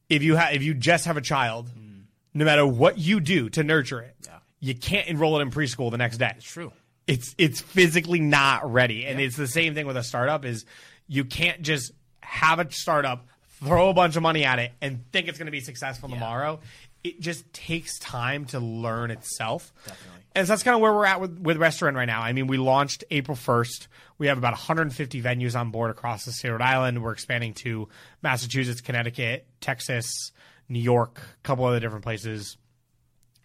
[0.09, 2.01] if you have if you just have a child, mm.
[2.33, 4.39] no matter what you do to nurture it, Yeah.
[4.59, 6.73] you can't enroll it in preschool the next day It's True.
[7.07, 9.05] It's it's physically not ready.
[9.05, 10.65] And it's the same thing with a startup is
[11.07, 11.91] you can't just
[12.21, 13.25] have a startup
[13.63, 16.59] throw a bunch of money at it and think it's going to be successful tomorrow.
[17.03, 19.73] It just takes time to learn itself.
[19.85, 20.21] Definitely.
[20.35, 22.21] and so that's kind of where we're at with, with restaurant right now.
[22.21, 23.87] I mean we launched april 1st
[24.19, 27.01] we have about 150 venues on board across the state of rhode island.
[27.01, 27.87] We're expanding to
[28.21, 30.31] massachusetts connecticut texas
[30.67, 32.57] new york a couple other different places.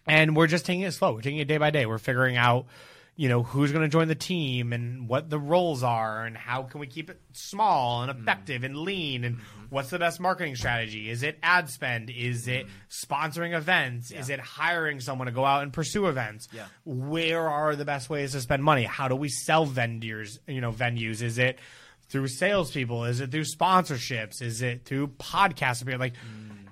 [0.05, 1.13] And we're just taking it slow.
[1.13, 1.85] We're taking it day by day.
[1.85, 2.65] We're figuring out,
[3.15, 6.63] you know, who's going to join the team and what the roles are and how
[6.63, 8.19] can we keep it small and hmm.
[8.19, 9.65] effective and lean and mm-hmm.
[9.69, 11.09] what's the best marketing strategy?
[11.09, 12.09] Is it ad spend?
[12.09, 12.51] Is hmm.
[12.51, 14.09] it sponsoring events?
[14.09, 16.47] Is it hiring someone to go out and pursue events?
[16.51, 16.65] Yeah.
[16.85, 18.83] Where are the best ways to spend money?
[18.83, 21.21] How do we sell vendors, you know, venues?
[21.21, 21.59] Is it
[22.09, 23.05] through salespeople?
[23.05, 24.41] Is it through sponsorships?
[24.41, 25.87] Is it through podcasts?
[25.99, 26.67] Like, hmm.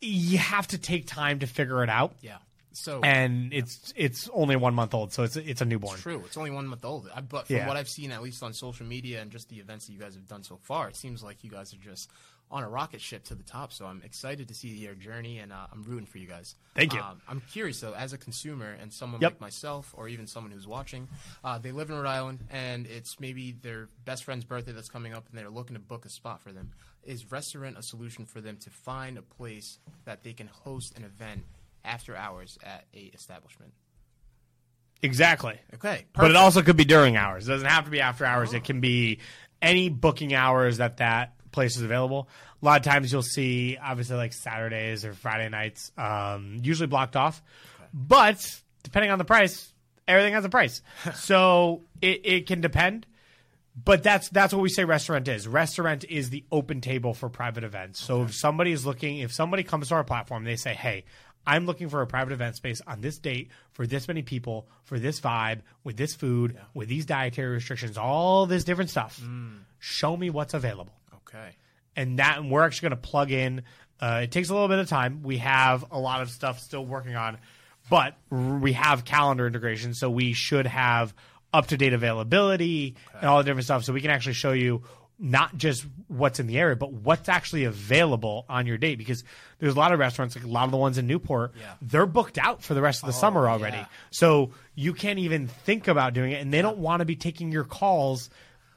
[0.00, 2.38] you have to take time to figure it out Yeah.
[2.74, 5.94] So and it's it's only one month old, so it's it's a newborn.
[5.94, 6.22] It's true.
[6.26, 7.10] It's only one month old.
[7.14, 7.66] I, but from Yeah.
[7.66, 10.14] what I've seen, at least on social media and just the events that you guys
[10.14, 12.10] have done so far, it seems like you guys are just
[12.50, 13.72] on a rocket ship to the top.
[13.72, 16.54] So I'm excited to see your journey, and uh, I'm rooting for you guys.
[16.74, 17.00] Thank you.
[17.00, 19.32] Um, I'm curious though, as a consumer and someone Yep.
[19.32, 21.08] like myself, or even someone who's watching,
[21.44, 25.14] uh, they live in Rhode Island, and it's maybe their best friend's birthday that's coming
[25.14, 26.72] up, and they're looking to book a spot for them.
[27.04, 31.04] Is restaurant a solution for them to find a place that they can host an
[31.04, 31.44] event
[31.84, 33.72] after hours at a establishment?
[35.02, 35.58] Exactly.
[35.74, 37.48] Okay, But it also could be during hours.
[37.48, 38.54] It doesn't have to be after hours.
[38.54, 39.18] It can be
[39.60, 42.28] any booking hours that that place is available.
[42.62, 47.16] A lot of times you'll see, obviously, like Saturdays or Friday nights, um, usually blocked
[47.16, 47.42] off.
[47.92, 48.44] But
[48.84, 49.72] depending on the price,
[50.06, 50.82] everything has a price.
[51.14, 53.06] so it, it can depend.
[53.74, 55.48] But that's that's what we say restaurant is.
[55.48, 58.00] Restaurant is the open table for private events.
[58.04, 61.04] So if somebody is looking, if somebody comes to our platform, they say, "Hey,
[61.46, 64.98] I'm looking for a private event space on this date for this many people, for
[64.98, 69.20] this vibe, with this food, with these dietary restrictions, all this different stuff.
[69.78, 70.92] Show me what's available."
[71.28, 71.56] Okay.
[71.96, 73.62] and that and we're actually going to plug in.
[74.00, 75.22] Uh, it takes a little bit of time.
[75.22, 77.38] We have a lot of stuff still working on,
[77.90, 81.14] but we have calendar integration, so we should have
[81.52, 84.82] up to date availability and all the different stuff, so we can actually show you
[85.24, 88.98] not just what's in the area, but what's actually available on your date.
[88.98, 89.22] Because
[89.60, 91.74] there's a lot of restaurants, like a lot of the ones in Newport, Yeah.
[91.80, 93.76] they're booked out for the rest of the summer already.
[93.76, 93.86] yeah.
[94.10, 97.52] So you can't even think about doing it, and they don't want to be taking
[97.52, 98.30] your calls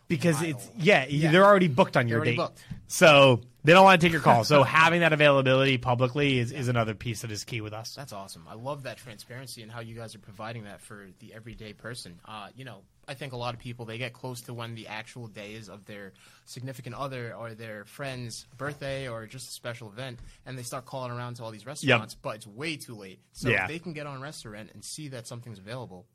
[0.08, 2.38] because it's yeah, they're already booked on your date.
[2.38, 2.64] booked.
[2.88, 4.44] So they don't want to take your call.
[4.44, 7.94] So having that availability publicly is, is another piece that is key with us.
[7.96, 8.46] That's awesome.
[8.50, 12.20] I love that transparency and how you guys are providing that for the everyday person.
[12.26, 14.88] Uh, you know, I think a lot of people they get close to when the
[14.88, 16.14] actual day is of their
[16.46, 21.12] significant other or their friend's birthday or just a special event, and they start calling
[21.12, 23.20] around to all these restaurants, but it's way too late.
[23.34, 23.64] So Yeah.
[23.64, 26.06] if they can get on restaurant and see that something's available,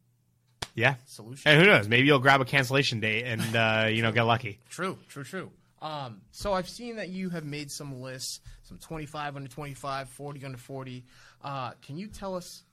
[0.74, 0.94] Yeah.
[1.06, 1.50] solution.
[1.50, 1.88] And who knows?
[1.88, 4.58] Maybe you'll grab a cancellation date and uh, you know get lucky.
[4.68, 5.50] True, true, true.
[5.82, 10.44] Um, so I've seen that you have made some lists, some 25 under 25, 40
[10.44, 11.04] under 40.
[11.42, 12.64] Uh, can you tell us,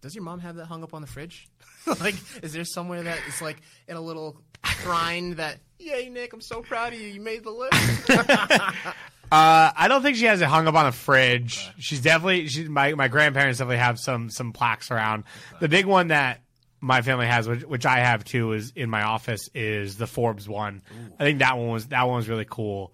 [0.00, 1.48] does your mom have that hung up on the fridge?
[2.00, 6.40] like, is there somewhere that it's like in a little shrine that, yay, Nick, I'm
[6.40, 7.08] so proud of you.
[7.08, 8.10] You made the list.
[9.32, 11.68] Uh, I don't think she has it hung up on a fridge.
[11.78, 15.24] She's definitely she, my my grandparents definitely have some some plaques around.
[15.58, 16.43] The big one that
[16.84, 20.46] my family has, which, which I have too, is in my office is the Forbes
[20.46, 20.82] one.
[21.18, 22.92] I think that one was that one was really cool.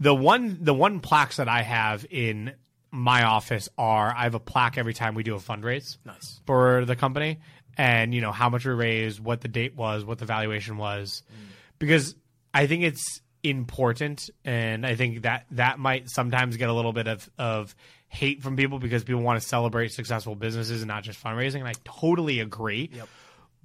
[0.00, 2.54] The one the one plaques that I have in
[2.90, 6.40] my office are I have a plaque every time we do a fundraise nice.
[6.46, 7.40] for the company
[7.76, 11.22] and you know how much we raised, what the date was, what the valuation was,
[11.30, 11.46] mm.
[11.78, 12.14] because
[12.54, 17.06] I think it's important, and I think that that might sometimes get a little bit
[17.06, 17.74] of of
[18.08, 21.60] hate from people because people want to celebrate successful businesses and not just fundraising.
[21.60, 22.90] And I totally agree.
[22.92, 23.08] Yep.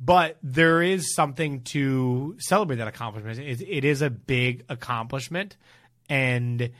[0.02, 3.40] But there is something to celebrate that accomplishment.
[3.40, 5.58] It, it is a big accomplishment,
[6.10, 6.72] and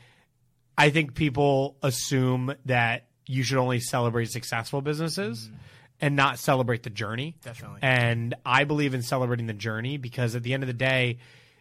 [0.76, 5.54] I think people assume that you should only celebrate successful businesses mm.
[6.00, 7.36] and not celebrate the journey.
[7.44, 7.80] Definitely.
[7.82, 11.18] And I believe in celebrating the journey because at the end of the day,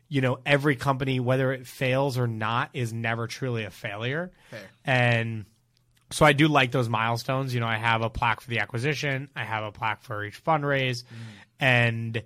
[0.10, 4.32] you know, every company, whether it fails or not, is never truly a failure.
[4.50, 4.60] Fair.
[4.84, 5.46] And
[6.12, 7.54] so I do like those milestones.
[7.54, 10.44] You know, I have a plaque for the acquisition, I have a plaque for each
[10.44, 11.16] fundraise, mm.
[11.60, 12.24] and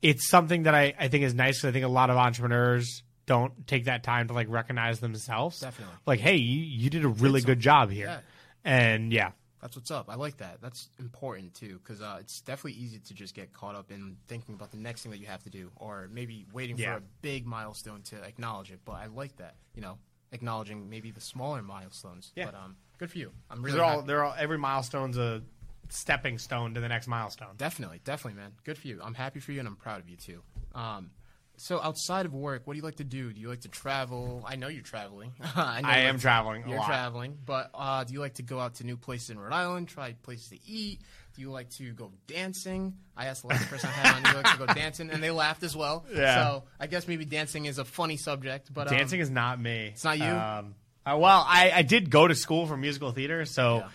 [0.00, 1.60] it's something that I, I think is nice.
[1.60, 5.60] 'cause I think a lot of entrepreneurs don't take that time to like recognize themselves.
[5.60, 5.94] Definitely.
[6.06, 8.06] Like, hey, you, you did a really good job here.
[8.06, 8.20] Yeah.
[8.64, 10.06] And yeah, That's what's up.
[10.08, 10.58] I like that.
[10.60, 14.54] That's important too, because uh, it's definitely easy to just get caught up in thinking
[14.54, 16.92] about the next thing that you have to do, or maybe waiting Yeah.
[16.94, 18.80] for a big milestone to acknowledge it.
[18.84, 19.56] But I like that.
[19.74, 19.98] You know,
[20.32, 22.32] acknowledging maybe the smaller milestones.
[22.36, 22.46] Yeah.
[22.46, 23.32] But um, good for you.
[23.50, 24.06] I'm really they're all happy.
[24.06, 25.42] they're all every milestone's a
[25.88, 27.54] stepping stone to the next milestone.
[27.56, 28.52] Definitely, definitely, man.
[28.64, 29.00] Good for you.
[29.02, 30.42] I'm happy for you, and I'm proud of you too.
[30.74, 31.10] Um,
[31.58, 33.32] so outside of work, what do you like to do?
[33.32, 34.42] Do you like to travel?
[34.46, 35.32] I know you're traveling.
[35.54, 36.86] I, know I you am like- traveling You're lot.
[36.86, 39.88] traveling, but uh, do you like to go out to new places in Rhode Island?
[39.88, 41.00] Try places to eat?
[41.34, 42.94] Do you like to go dancing?
[43.16, 44.22] I asked the last person I had on.
[44.22, 45.10] Do you like to go dancing?
[45.10, 46.04] And they laughed as well.
[46.12, 46.34] Yeah.
[46.34, 49.90] So I guess maybe dancing is a funny subject, but um, Dancing is not me.
[49.92, 50.24] It's not you?
[50.24, 50.74] Um,
[51.06, 53.88] uh, well, I, I did go to school for musical theater, so Yeah.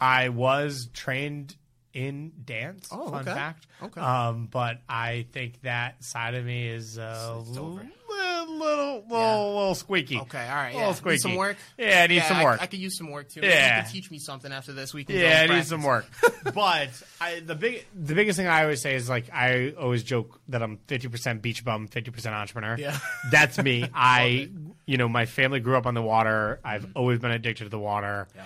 [0.00, 1.56] I was trained
[1.94, 2.88] in dance.
[2.92, 3.32] Oh, fun okay.
[3.34, 3.66] fact.
[3.82, 4.00] Okay.
[4.00, 7.86] Um, but I think that side of me is uh, It's- over.
[8.08, 9.38] little, little, little, Yeah.
[9.38, 10.18] little squeaky.
[10.18, 10.70] Okay, all right.
[10.70, 10.78] A Yeah.
[10.80, 11.14] little squeaky.
[11.14, 11.56] Need some work.
[11.78, 12.60] Yeah, I need some work.
[12.60, 13.40] I, could use some work too.
[13.42, 13.78] Yeah.
[13.78, 14.92] You can teach me something after this.
[14.92, 15.16] We can.
[15.16, 16.06] Yeah, I need some work.
[16.54, 20.40] but I, the big, the biggest thing I always say is like I always joke
[20.48, 22.76] that I'm 50% beach bum, 50% entrepreneur.
[22.76, 22.98] Yeah.
[23.30, 23.88] that's me.
[23.94, 24.50] I,
[24.86, 26.60] you know, my family grew up on the water.
[26.64, 28.26] I've always been addicted to the water.
[28.34, 28.42] Yeah.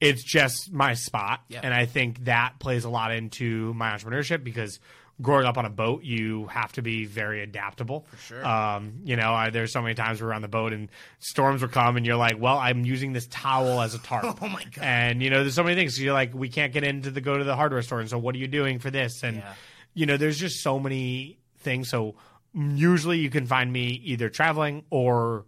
[0.00, 1.60] It's just my spot, Yeah.
[1.62, 4.78] and I think that plays a lot into my entrepreneurship because
[5.22, 8.06] growing up on a boat, you have to be very adaptable.
[8.10, 8.46] For sure.
[8.46, 11.70] Um, you know, I, there's so many times we're on the boat and storms will
[11.70, 14.84] come, and you're like, "Well, I'm using this towel as a tarp." Oh my God.
[14.84, 15.96] And you know, there's so many things.
[15.96, 18.18] So you're like, we can't get into the go to the hardware store, and so
[18.18, 19.22] what are you doing for this?
[19.22, 19.54] And Yeah.
[19.94, 21.88] you know, there's just so many things.
[21.88, 22.16] So
[22.52, 25.46] usually you can find me either traveling or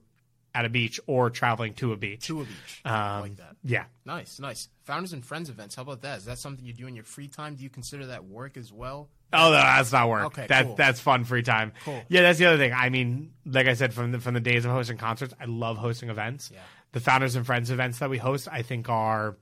[0.59, 2.27] at a beach or traveling to a beach.
[2.27, 2.81] To a beach.
[2.85, 3.57] Um, like that.
[3.63, 3.85] Yeah.
[4.05, 4.69] Nice, nice.
[4.85, 5.75] Founders and friends events.
[5.77, 6.19] How about that?
[6.19, 7.55] Is that something you do in your free time?
[7.55, 9.09] Do you consider that work as well?
[9.33, 10.25] Oh, no, that's not work.
[10.27, 10.75] Okay, that's cool.
[10.75, 11.73] that's fun free time.
[11.85, 12.03] Cool.
[12.09, 12.73] Yeah, that's the other thing.
[12.73, 15.77] I mean, like I said, from the from the days of hosting concerts, I love
[15.77, 16.51] hosting events.
[16.53, 16.61] Yeah.
[16.93, 19.37] The founders and friends events that we host, I think, are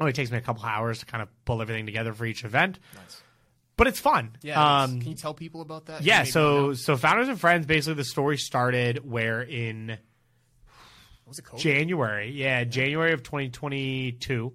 [0.00, 2.78] only takes me a couple hours to kind of pull everything together for each event,
[2.96, 3.22] Nice.
[3.76, 4.36] but it's fun.
[4.42, 4.82] Yeah.
[4.82, 5.00] Um.
[5.00, 6.02] Can you tell people about that?
[6.02, 6.24] yeah.
[6.24, 9.98] So so founders and friends, basically, the story started where in
[11.30, 11.62] was it called?
[11.62, 12.30] January.
[12.30, 14.52] Yeah, January of 2022.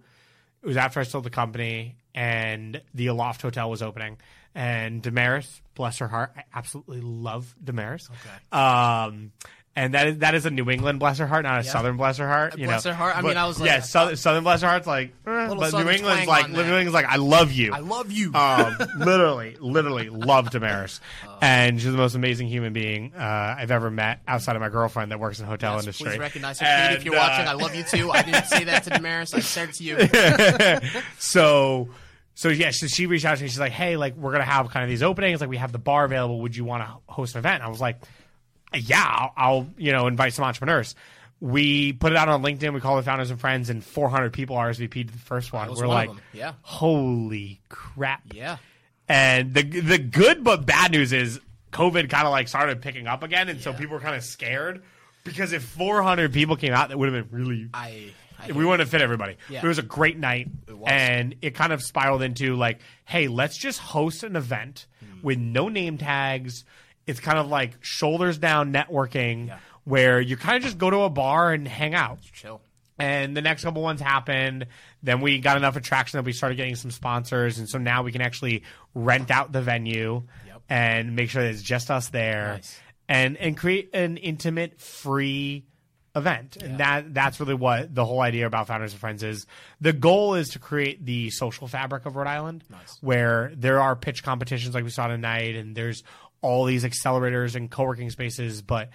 [0.62, 4.18] It was after I sold the company and the Aloft Hotel was opening.
[4.54, 8.10] And Damaris, bless her heart, I absolutely love Damaris.
[8.10, 8.58] Okay.
[8.58, 9.32] Um,
[9.78, 11.72] and that is that is a New England bless her heart, not a Yeah.
[11.72, 12.58] Southern bless her heart.
[12.58, 12.92] You Bless know?
[12.92, 13.18] her heart?
[13.18, 15.74] I But, mean, I was like- yeah, Southern, Southern bless her heart's like, eh, but
[15.74, 16.62] New England's like New.
[16.62, 17.74] England's like I love you.
[17.74, 18.34] I love you.
[18.34, 21.02] um, literally, literally love Damaris,
[21.42, 25.12] and she's the most amazing human being uh, I've ever met outside of my girlfriend
[25.12, 26.10] that works in the hotel Yes, industry.
[26.12, 26.66] Please recognize her.
[26.66, 28.12] Katie, if you're uh, watching, I love you too.
[28.12, 29.34] I didn't say that to Damaris.
[29.34, 30.92] I said it to you.
[31.20, 31.90] so
[32.34, 34.70] so yeah so she reached out to me she's like hey like we're gonna have
[34.70, 37.36] kind of these openings like we have the bar available would you want to host
[37.36, 37.98] an event and i was like
[38.76, 40.96] yeah I'll, I'll you know invite some entrepreneurs
[41.42, 44.56] we put it out on linkedin we call it founders and friends and 400 people
[44.56, 46.10] rsvp'd the first one we're one like.
[46.34, 46.54] Yeah.
[46.62, 48.58] holy crap Yeah.
[49.10, 51.40] and the the good but bad news is
[51.72, 54.82] covid kind of like started picking up again and so people were kind of scared
[55.26, 58.12] because if 400 people came out that would have been really I.
[58.38, 59.38] I we wouldn't have fit everybody.
[59.50, 59.62] Yeah.
[59.64, 60.90] It was a great night, It was.
[60.92, 65.22] and it kind of spiraled into like, hey, let's just host an event Hmm.
[65.26, 66.66] with no name tags.
[67.08, 69.60] It's kind of like shoulders down networking, Yeah.
[69.84, 72.20] where you kind of just go to a bar and hang out.
[72.34, 72.62] chill.
[72.98, 74.68] And the next couple ones happened.
[75.04, 78.12] Then we got enough attraction that we started getting some sponsors, and so now we
[78.14, 78.64] can actually
[78.94, 80.62] rent out the venue Yep.
[80.70, 82.80] and make sure that it's just us there, Nice.
[83.10, 85.66] and and create an intimate, free
[86.16, 86.56] event.
[86.56, 89.46] And that that's really what the whole idea about Founders and Friends is.
[89.82, 92.98] The goal is to create the social fabric of Rhode Island, Nice.
[93.02, 96.04] where there are pitch competitions like we saw tonight, and there's
[96.42, 98.90] all these accelerators and co-working spaces, but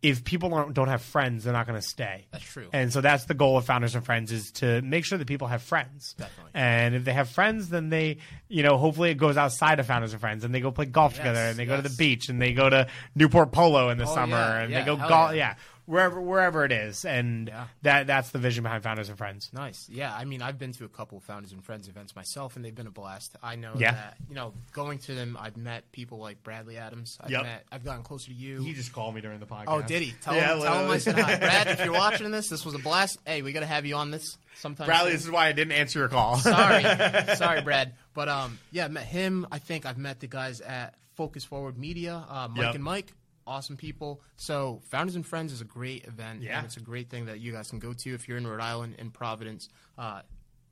[0.00, 2.26] if people don't, don't have friends, they're not going to stay.
[2.30, 2.68] That's true.
[2.72, 5.48] And so that's the goal of Founders and Friends is to make sure that people
[5.48, 6.14] have friends.
[6.16, 6.52] Definitely.
[6.54, 8.18] And if they have friends, then they,
[8.48, 11.14] you know, hopefully it goes outside of Founders and Friends and they go play golf
[11.14, 13.98] Yes, together and they go to the beach and they go to Newport Polo in
[13.98, 15.32] the Oh, summer yeah, and yeah, they go golf.
[15.34, 15.36] yeah.
[15.36, 15.54] Yeah.
[15.88, 17.06] Wherever, wherever it is.
[17.06, 17.66] And Yeah.
[17.80, 19.48] that, that's the vision behind Founders and Friends.
[19.54, 19.88] Nice.
[19.88, 22.74] Yeah, I mean, I've been to a couple Founders and Friends events myself, and they've
[22.74, 23.36] been a blast.
[23.42, 23.92] I know Yeah.
[23.92, 27.16] that, you know, going to them, I've met people like Bradley Adams.
[27.22, 27.42] I've Yep.
[27.42, 28.62] met, I've gotten closer to you.
[28.62, 29.64] He just called me during the podcast.
[29.68, 30.12] oh, did he?
[30.20, 31.00] Tell Yeah, him, tell him I literally.
[31.00, 31.36] said hi.
[31.38, 33.18] Brad, if you're watching this, this was a blast.
[33.24, 34.86] Hey, we got to have you on this sometime.
[34.86, 35.16] Bradley, soon.
[35.16, 36.36] this is why I didn't answer your call.
[36.36, 36.82] sorry,
[37.36, 37.94] sorry, Brad.
[38.12, 39.46] But um, yeah, I met him.
[39.50, 42.74] I think I've met the guys at Focus Forward Media, uh, Mike Yep.
[42.74, 43.12] and Mike.
[43.48, 44.20] Awesome people.
[44.36, 46.42] So, Founders and Friends is a great event.
[46.42, 46.58] Yeah.
[46.58, 48.60] And it's a great thing that you guys can go to if you're in Rhode
[48.60, 49.68] Island, in Providence.
[49.96, 50.20] Uh,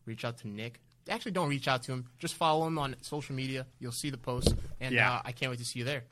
[0.04, 0.80] reach out to Nick.
[1.08, 2.04] actually don't reach out to him.
[2.18, 3.64] Just follow him on social media.
[3.78, 5.14] You'll see the posts, and Yeah.
[5.14, 6.04] uh, I can't wait to see you there.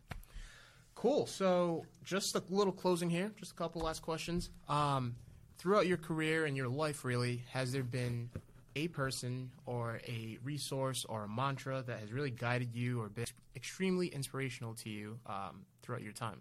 [0.95, 1.27] Cool.
[1.27, 3.31] So, just a little closing here.
[3.37, 4.49] Just a couple last questions.
[4.69, 5.17] Um,
[5.59, 8.31] throughout your career and your life, really, has there been
[8.77, 13.27] a person or a resource or a mantra that has really guided you or been
[13.55, 16.41] extremely inspirational to you um, throughout your time?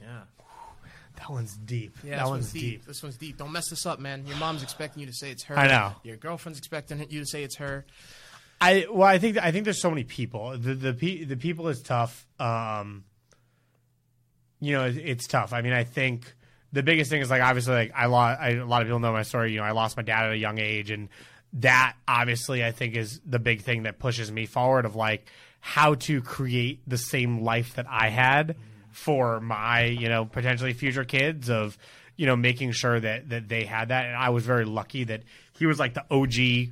[0.00, 0.22] Yeah.
[1.16, 1.96] That one's deep.
[2.02, 2.86] Yeah, that this one's deep.
[2.86, 3.38] This one's deep.
[3.38, 4.26] Don't mess this up, man.
[4.26, 5.56] Your mom's expecting you to say it's her.
[5.56, 5.92] I know.
[6.02, 7.86] Your girlfriend's expecting you to say it's her.
[8.60, 10.56] I well, I think I think there's so many people.
[10.58, 12.26] The the pe- the people is tough.
[12.40, 13.04] Um,
[14.60, 15.52] you know, it, it's tough.
[15.52, 16.34] I mean, I think
[16.72, 18.40] the biggest thing is like obviously like I lost.
[18.40, 19.52] I, a lot of people know my story.
[19.52, 21.08] You know, I lost my dad at a young age, and
[21.54, 25.26] that obviously I think is the big thing that pushes me forward of like
[25.60, 28.56] how to create the same life that I had
[28.94, 31.76] for my you know potentially future kids of
[32.16, 35.22] you know making sure that that they had that and I was very lucky that
[35.58, 36.70] he was like the OG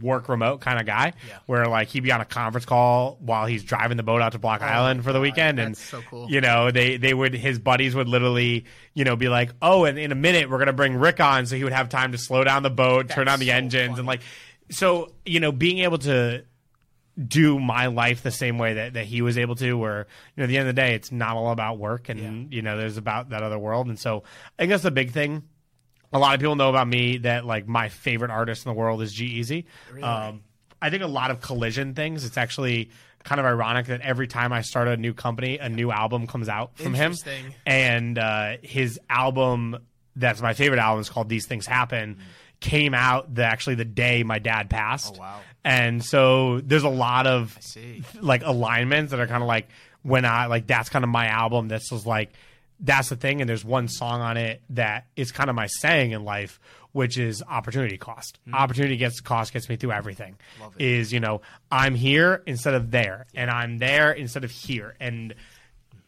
[0.00, 1.38] work remote kind of guy Yeah.
[1.46, 4.38] where like he'd be on a conference call while he's driving the boat out to
[4.38, 6.30] Block oh Island for the weekend and Oh that's so cool.
[6.30, 8.64] you know they they would his buddies would literally
[8.94, 11.56] you know be like oh and in a minute we're gonna bring Rick on so
[11.56, 13.98] he would have time to slow down the boat turn on the so engines funny.
[13.98, 14.20] and like
[14.70, 16.44] so you know being able to
[17.26, 20.44] do my life the same way that, that he was able to where you know
[20.44, 22.18] at the end of the day it's not all about work and
[22.54, 24.22] you know there's about that other world and so
[24.58, 25.42] i think that's the big thing
[26.12, 29.00] a lot of people know about me that like my favorite artist in the world
[29.02, 29.64] is G-Eazy.
[30.28, 30.42] Um,
[30.82, 32.24] I think a lot of collision things.
[32.24, 32.90] It's actually
[33.22, 36.48] kind of ironic that every time I start a new company, a new album comes
[36.48, 37.12] out from him.
[37.66, 39.78] And uh, his album,
[40.16, 42.18] that's my favorite album, is called These Things Happen.
[42.60, 45.14] Came out the actually the day my dad passed.
[45.16, 45.40] Oh, wow.
[45.64, 47.58] And so there's a lot of
[48.20, 49.68] like alignments that are kind of like
[50.02, 51.68] when I like that's kind of my album.
[51.68, 52.32] This was like
[52.80, 56.12] that's the thing, and there's one song on it that is kind of my saying
[56.12, 56.58] in life,
[56.92, 58.38] which is opportunity cost.
[58.52, 60.38] Opportunity gets cost gets me through everything.
[60.54, 60.62] Mm-hmm.
[60.62, 60.84] Love it.
[60.84, 65.34] Is you know I'm here instead of there, and I'm there instead of here, and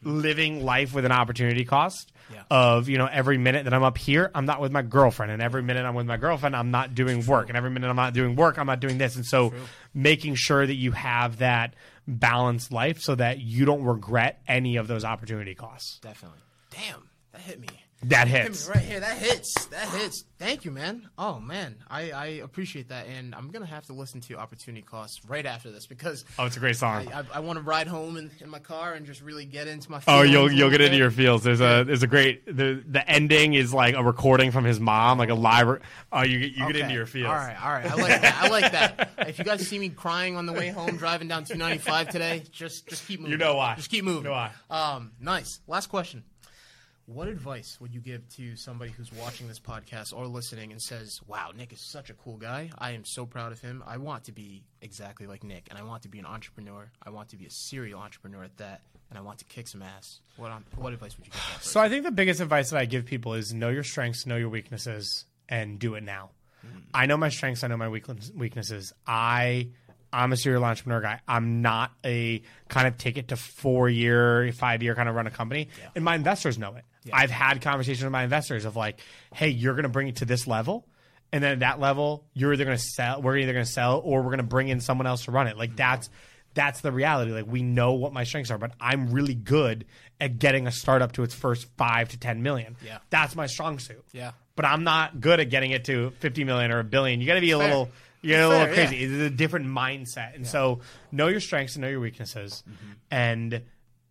[0.03, 2.43] living life with an opportunity cost Yeah.
[2.49, 5.41] of you know every minute that I'm up here, I'm not with my girlfriend, and
[5.41, 8.13] every minute I'm with my girlfriend, I'm not doing work, and every minute I'm not
[8.13, 9.53] doing work, I'm not doing this, and so
[9.93, 11.73] making sure that you have that
[12.07, 15.99] balanced life so that you don't regret any of those opportunity costs.
[16.01, 16.39] Definitely.
[16.71, 17.67] Damn, that hit me.
[18.05, 18.67] That hits.
[18.67, 18.99] right here.
[18.99, 19.65] That hits.
[19.67, 20.25] That hits.
[20.37, 21.09] Thank you, man.
[21.17, 25.21] Oh man, I, I appreciate that, and I'm gonna have to listen to Opportunity Cost
[25.27, 27.07] right after this because Oh, it's a great song.
[27.13, 29.67] I, I, I want to ride home in, in my car and just really get
[29.67, 30.01] into my.
[30.07, 31.43] Oh, you'll you'll get into your feels.
[31.43, 35.17] There's a there's a great the the ending is like a recording from his mom,
[35.17, 35.79] like a live.
[36.11, 37.27] Oh, you get you get into your feels.
[37.27, 37.85] All right, all right.
[37.89, 38.35] I like that.
[38.41, 39.09] I like that.
[39.29, 42.87] If you guys see me crying on the way home driving down 295 today, just
[42.87, 43.31] just keep moving.
[43.31, 43.75] You know why.
[43.75, 44.23] Just keep moving.
[44.23, 44.51] You know why.
[44.69, 45.61] Um, nice.
[45.67, 46.23] Last question.
[47.05, 51.19] What advice would you give to somebody who's watching this podcast or listening and says,
[51.27, 52.69] "Wow, Nick is such a cool guy.
[52.77, 53.83] I am so proud of him.
[53.85, 56.89] I want to be exactly like Nick, and I want to be an entrepreneur.
[57.05, 59.81] I want to be a serial entrepreneur at that, and I want to kick some
[59.81, 61.63] ass." What on, what advice would you give that?
[61.63, 64.37] So I think the biggest advice that I give people is know your strengths, know
[64.37, 66.29] your weaknesses, and do it now.
[66.61, 66.79] Hmm.
[66.93, 67.65] I know my strengths.
[67.65, 68.93] I know my weaknesses.
[69.05, 69.71] I
[70.13, 71.19] I'm a serial entrepreneur guy.
[71.27, 75.27] I'm not a kind of take it to four year, five year kind of run
[75.27, 76.85] a company, and my investors know it.
[77.11, 78.99] I've had conversations with my investors of like,
[79.33, 80.87] hey, you're going to bring it to this level.
[81.31, 84.01] And then at that level, you're either going to sell, we're either going to sell,
[84.05, 85.57] or we're going to bring in someone else to run it.
[85.57, 86.09] Like that's
[86.53, 87.31] that's the reality.
[87.31, 89.85] Like we know what my strengths are, but I'm really good
[90.21, 92.77] at getting a startup to its first five to ten million.
[92.85, 92.99] Yeah.
[93.09, 94.05] that's my strong suit.
[94.11, 94.33] Yeah.
[94.55, 97.19] but I'm not good at getting it to fifty million or a billion.
[97.19, 97.67] You got to be a Fair.
[97.67, 97.89] little,
[98.21, 98.87] you got a little Fair, yeah.
[98.87, 99.03] crazy.
[99.03, 100.81] It's a different mindset, and so
[101.11, 102.91] know your strengths and know your weaknesses, mm-hmm.
[103.09, 103.61] and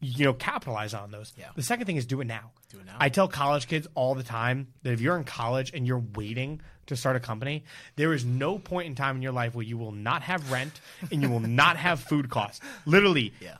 [0.02, 1.32] you know capitalize on those.
[1.38, 1.46] Yeah.
[1.54, 2.50] The second thing is do it now.
[2.70, 2.96] Do it now.
[2.98, 6.60] I tell college kids all the time that if you're in college and you're waiting
[6.86, 7.64] to start a company,
[7.96, 10.80] there is no point in time in your life where you will not have rent
[11.10, 12.60] and you will not have food costs.
[12.84, 13.58] Literally, yeah,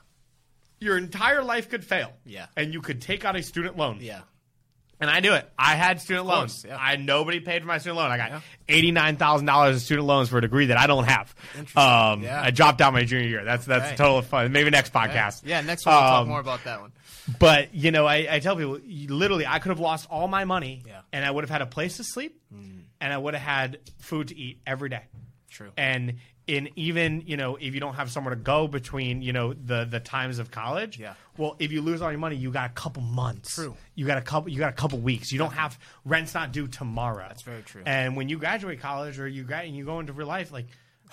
[0.80, 2.12] your entire life could fail.
[2.26, 2.46] Yeah.
[2.56, 3.98] And you could take out a student loan.
[4.00, 4.22] yeah.
[5.02, 5.46] And I do it.
[5.58, 6.64] I had student course, loans.
[6.68, 6.76] yeah.
[6.80, 8.10] I nobody paid for my student loan.
[8.12, 8.40] I got Yeah.
[8.68, 11.34] eighty nine thousand dollars in student loans for a degree that I don't have.
[11.58, 11.82] Interesting.
[11.82, 12.40] Um, Yeah.
[12.40, 13.44] I dropped out my junior year.
[13.44, 13.94] That's that's Okay.
[13.94, 14.52] a total fun.
[14.52, 15.42] Maybe next podcast.
[15.44, 16.92] Yeah, next one we'll talk Um, more about that one.
[17.40, 20.82] But you know, I, I tell people, literally, I could have lost all my money,
[21.12, 22.40] and I would have had a place to sleep,
[23.00, 25.02] and I would have had food to eat every day.
[25.52, 25.70] True.
[25.76, 26.14] And
[26.46, 29.84] in even you know, if you don't have somewhere to go between you know the
[29.84, 31.14] the times of college, Yeah.
[31.36, 33.54] Well, if you lose all your money, you got a couple months.
[33.54, 33.76] True.
[33.94, 34.50] You got a couple.
[34.50, 35.30] You got a couple weeks.
[35.30, 37.26] You don't have rent's not due tomorrow.
[37.28, 37.82] That's very true.
[37.86, 40.66] And when you graduate college or you gra- and you go into real life, like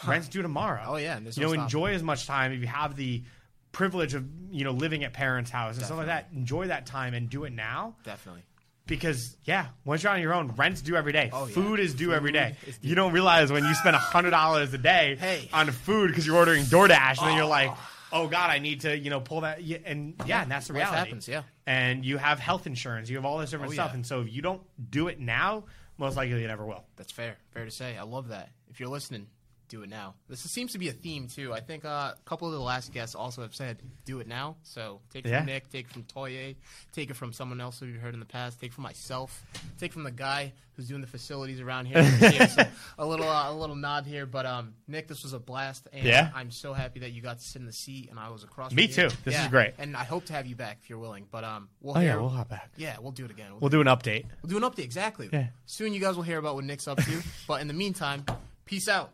[0.07, 0.83] rent's due tomorrow.
[0.87, 3.23] Oh, yeah, You know, enjoy as much time if you have the
[3.71, 6.29] privilege of you know living at parents' house and stuff like that.
[6.33, 8.41] Enjoy that time and do it now Definitely.
[8.89, 11.29] Because yeah, once you're on your own, rent's due every day.
[11.31, 11.53] Oh, yeah.
[11.53, 12.55] Food is due every day.
[12.65, 12.89] Food due.
[12.89, 15.47] You don't realize when you spend hundred dollars a day Hey.
[15.53, 17.91] on food because you're ordering DoorDash, and then you're like, ah.
[18.11, 19.59] oh god, I need to you know pull that.
[19.59, 20.97] And yeah, and that's the Life reality.
[20.97, 21.43] happens, yeah.
[21.65, 23.95] And you have health insurance, you have all this different Oh, stuff, yeah.
[23.95, 24.61] and so if you don't
[24.91, 25.65] do it now,
[25.97, 26.83] most likely you never will.
[26.97, 27.37] That's fair.
[27.51, 27.95] Fair to say.
[27.97, 28.49] I love that.
[28.69, 29.27] If you're listening,
[29.70, 30.15] do it now.
[30.28, 31.53] This seems to be a theme too.
[31.53, 34.57] I think uh, a couple of the last guests also have said, "Do it now."
[34.63, 35.38] So take it Yeah.
[35.39, 36.55] from Nick, take it from Toye,
[36.91, 39.45] take it from someone else who you've heard in the past, take it from myself,
[39.80, 42.03] take it from the guy who's doing the facilities around here.
[42.49, 42.63] So
[42.97, 46.05] a little, uh, a little nod here, but um, Nick, this was a blast, and
[46.05, 46.32] Yeah.
[46.34, 48.72] I'm so happy that you got to sit in the seat and I was across.
[48.72, 49.09] Me from you.
[49.09, 49.15] too.
[49.26, 49.74] This is great.
[49.78, 51.28] and I hope to have you back if you're willing.
[51.30, 52.72] But um, we'll Oh yeah, we'll hop back.
[52.78, 53.51] yeah, we'll do it again.
[53.51, 54.26] We'll We'll do an update.
[54.41, 55.30] We'll do an update, exactly.
[55.32, 55.47] Yeah.
[55.65, 57.24] Soon you guys will hear about what Nick's up to.
[57.47, 58.24] but in the meantime,
[58.65, 59.11] peace out.